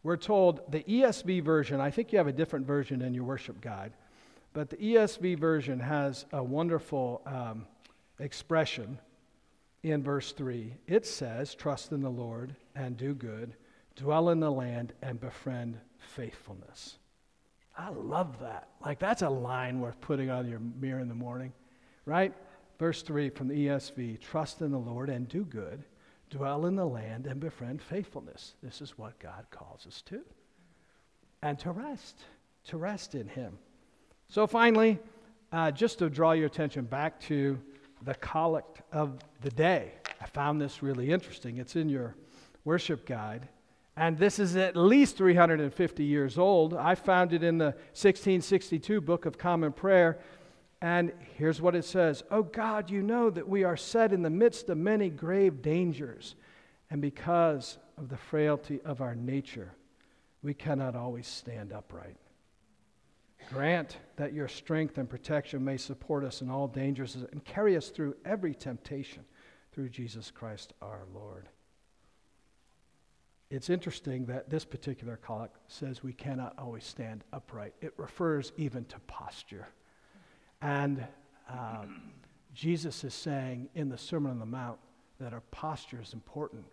we're 0.01 0.15
told 0.17 0.71
the 0.71 0.83
ESV 0.83 1.43
version, 1.43 1.81
I 1.81 1.91
think 1.91 2.13
you 2.13 2.17
have 2.17 2.27
a 2.27 2.33
different 2.33 2.65
version 2.65 3.01
in 3.01 3.13
your 3.13 3.25
worship 3.25 3.59
guide, 3.59 3.91
but 4.53 4.69
the 4.69 4.77
ESV 4.77 5.37
version 5.37 5.79
has 5.79 6.25
a 6.31 6.41
wonderful 6.41 7.21
um, 7.25 7.67
expression 8.19 8.97
in 9.83 10.01
verse 10.01 10.31
3. 10.31 10.73
It 10.87 11.05
says, 11.05 11.53
Trust 11.53 11.91
in 11.91 12.01
the 12.01 12.09
Lord 12.09 12.55
and 12.75 12.95
do 12.95 13.13
good, 13.13 13.55
dwell 13.97 14.29
in 14.29 14.39
the 14.39 14.51
land 14.51 14.93
and 15.01 15.19
befriend 15.19 15.77
faithfulness. 15.97 16.97
I 17.77 17.89
love 17.89 18.39
that. 18.39 18.69
Like, 18.83 18.99
that's 18.99 19.21
a 19.21 19.29
line 19.29 19.81
worth 19.81 19.99
putting 19.99 20.29
on 20.29 20.47
your 20.47 20.59
mirror 20.59 21.01
in 21.01 21.09
the 21.09 21.13
morning, 21.13 21.51
right? 22.05 22.33
Verse 22.79 23.01
3 23.01 23.29
from 23.29 23.47
the 23.47 23.67
ESV 23.67 24.19
Trust 24.19 24.61
in 24.61 24.71
the 24.71 24.77
Lord 24.77 25.09
and 25.09 25.27
do 25.27 25.43
good, 25.43 25.83
dwell 26.29 26.65
in 26.65 26.75
the 26.75 26.85
land 26.85 27.25
and 27.25 27.39
befriend 27.39 27.81
faithfulness. 27.81 28.53
This 28.61 28.81
is 28.81 28.97
what 28.97 29.19
God 29.19 29.45
calls 29.51 29.85
us 29.87 30.01
to. 30.03 30.21
And 31.41 31.57
to 31.59 31.71
rest, 31.71 32.19
to 32.65 32.77
rest 32.77 33.15
in 33.15 33.27
Him. 33.27 33.57
So 34.27 34.47
finally, 34.47 34.99
uh, 35.51 35.71
just 35.71 35.99
to 35.99 36.09
draw 36.09 36.33
your 36.33 36.47
attention 36.47 36.85
back 36.85 37.19
to 37.21 37.59
the 38.03 38.15
collect 38.15 38.81
of 38.91 39.19
the 39.41 39.49
day. 39.51 39.93
I 40.21 40.25
found 40.25 40.59
this 40.59 40.83
really 40.83 41.11
interesting. 41.11 41.57
It's 41.57 41.75
in 41.75 41.89
your 41.89 42.15
worship 42.65 43.05
guide. 43.05 43.47
And 43.95 44.17
this 44.17 44.37
is 44.37 44.55
at 44.55 44.75
least 44.75 45.17
350 45.17 46.03
years 46.03 46.37
old. 46.37 46.75
I 46.75 46.93
found 46.93 47.33
it 47.33 47.43
in 47.43 47.57
the 47.57 47.73
1662 47.95 49.01
Book 49.01 49.25
of 49.25 49.39
Common 49.39 49.71
Prayer. 49.71 50.19
And 50.81 51.11
here's 51.37 51.61
what 51.61 51.75
it 51.75 51.85
says 51.85 52.23
Oh 52.29 52.43
God, 52.43 52.89
you 52.89 53.01
know 53.01 53.29
that 53.29 53.47
we 53.47 53.63
are 53.63 53.77
set 53.77 54.13
in 54.13 54.21
the 54.21 54.29
midst 54.29 54.69
of 54.69 54.77
many 54.77 55.09
grave 55.09 55.61
dangers. 55.61 56.35
And 56.89 57.01
because 57.01 57.77
of 57.97 58.09
the 58.09 58.17
frailty 58.17 58.79
of 58.85 59.01
our 59.01 59.15
nature, 59.15 59.73
we 60.41 60.53
cannot 60.53 60.95
always 60.95 61.27
stand 61.27 61.73
upright. 61.73 62.15
Grant 63.49 63.97
that 64.15 64.33
your 64.33 64.47
strength 64.47 64.97
and 64.97 65.09
protection 65.09 65.63
may 65.63 65.77
support 65.77 66.23
us 66.23 66.41
in 66.41 66.49
all 66.49 66.67
dangers 66.67 67.15
and 67.15 67.43
carry 67.43 67.75
us 67.75 67.89
through 67.89 68.15
every 68.25 68.53
temptation 68.53 69.23
through 69.71 69.89
Jesus 69.89 70.31
Christ 70.31 70.73
our 70.81 71.03
Lord. 71.13 71.47
It's 73.49 73.69
interesting 73.69 74.25
that 74.25 74.49
this 74.49 74.65
particular 74.65 75.17
collect 75.17 75.57
says 75.67 76.03
we 76.03 76.13
cannot 76.13 76.55
always 76.57 76.83
stand 76.83 77.23
upright. 77.31 77.73
It 77.81 77.93
refers 77.95 78.51
even 78.57 78.83
to 78.85 78.99
posture. 79.07 79.67
And 80.61 81.05
um, 81.49 82.11
Jesus 82.53 83.03
is 83.03 83.13
saying 83.13 83.69
in 83.75 83.89
the 83.89 83.97
Sermon 83.97 84.31
on 84.31 84.39
the 84.39 84.45
Mount 84.45 84.79
that 85.19 85.33
our 85.33 85.43
posture 85.51 86.01
is 86.01 86.13
important. 86.13 86.65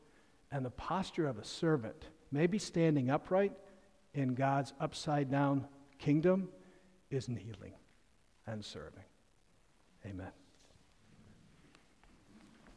And 0.51 0.65
the 0.65 0.71
posture 0.71 1.27
of 1.27 1.39
a 1.39 1.45
servant, 1.45 2.09
maybe 2.31 2.59
standing 2.59 3.11
upright 3.11 3.53
in 4.15 4.35
God's 4.35 4.73
upside 4.81 5.31
down 5.31 5.67
kingdom, 5.99 6.49
is 7.11 7.29
kneeling 7.29 7.75
and 8.47 8.65
serving. 8.65 9.05
Amen. 10.07 10.44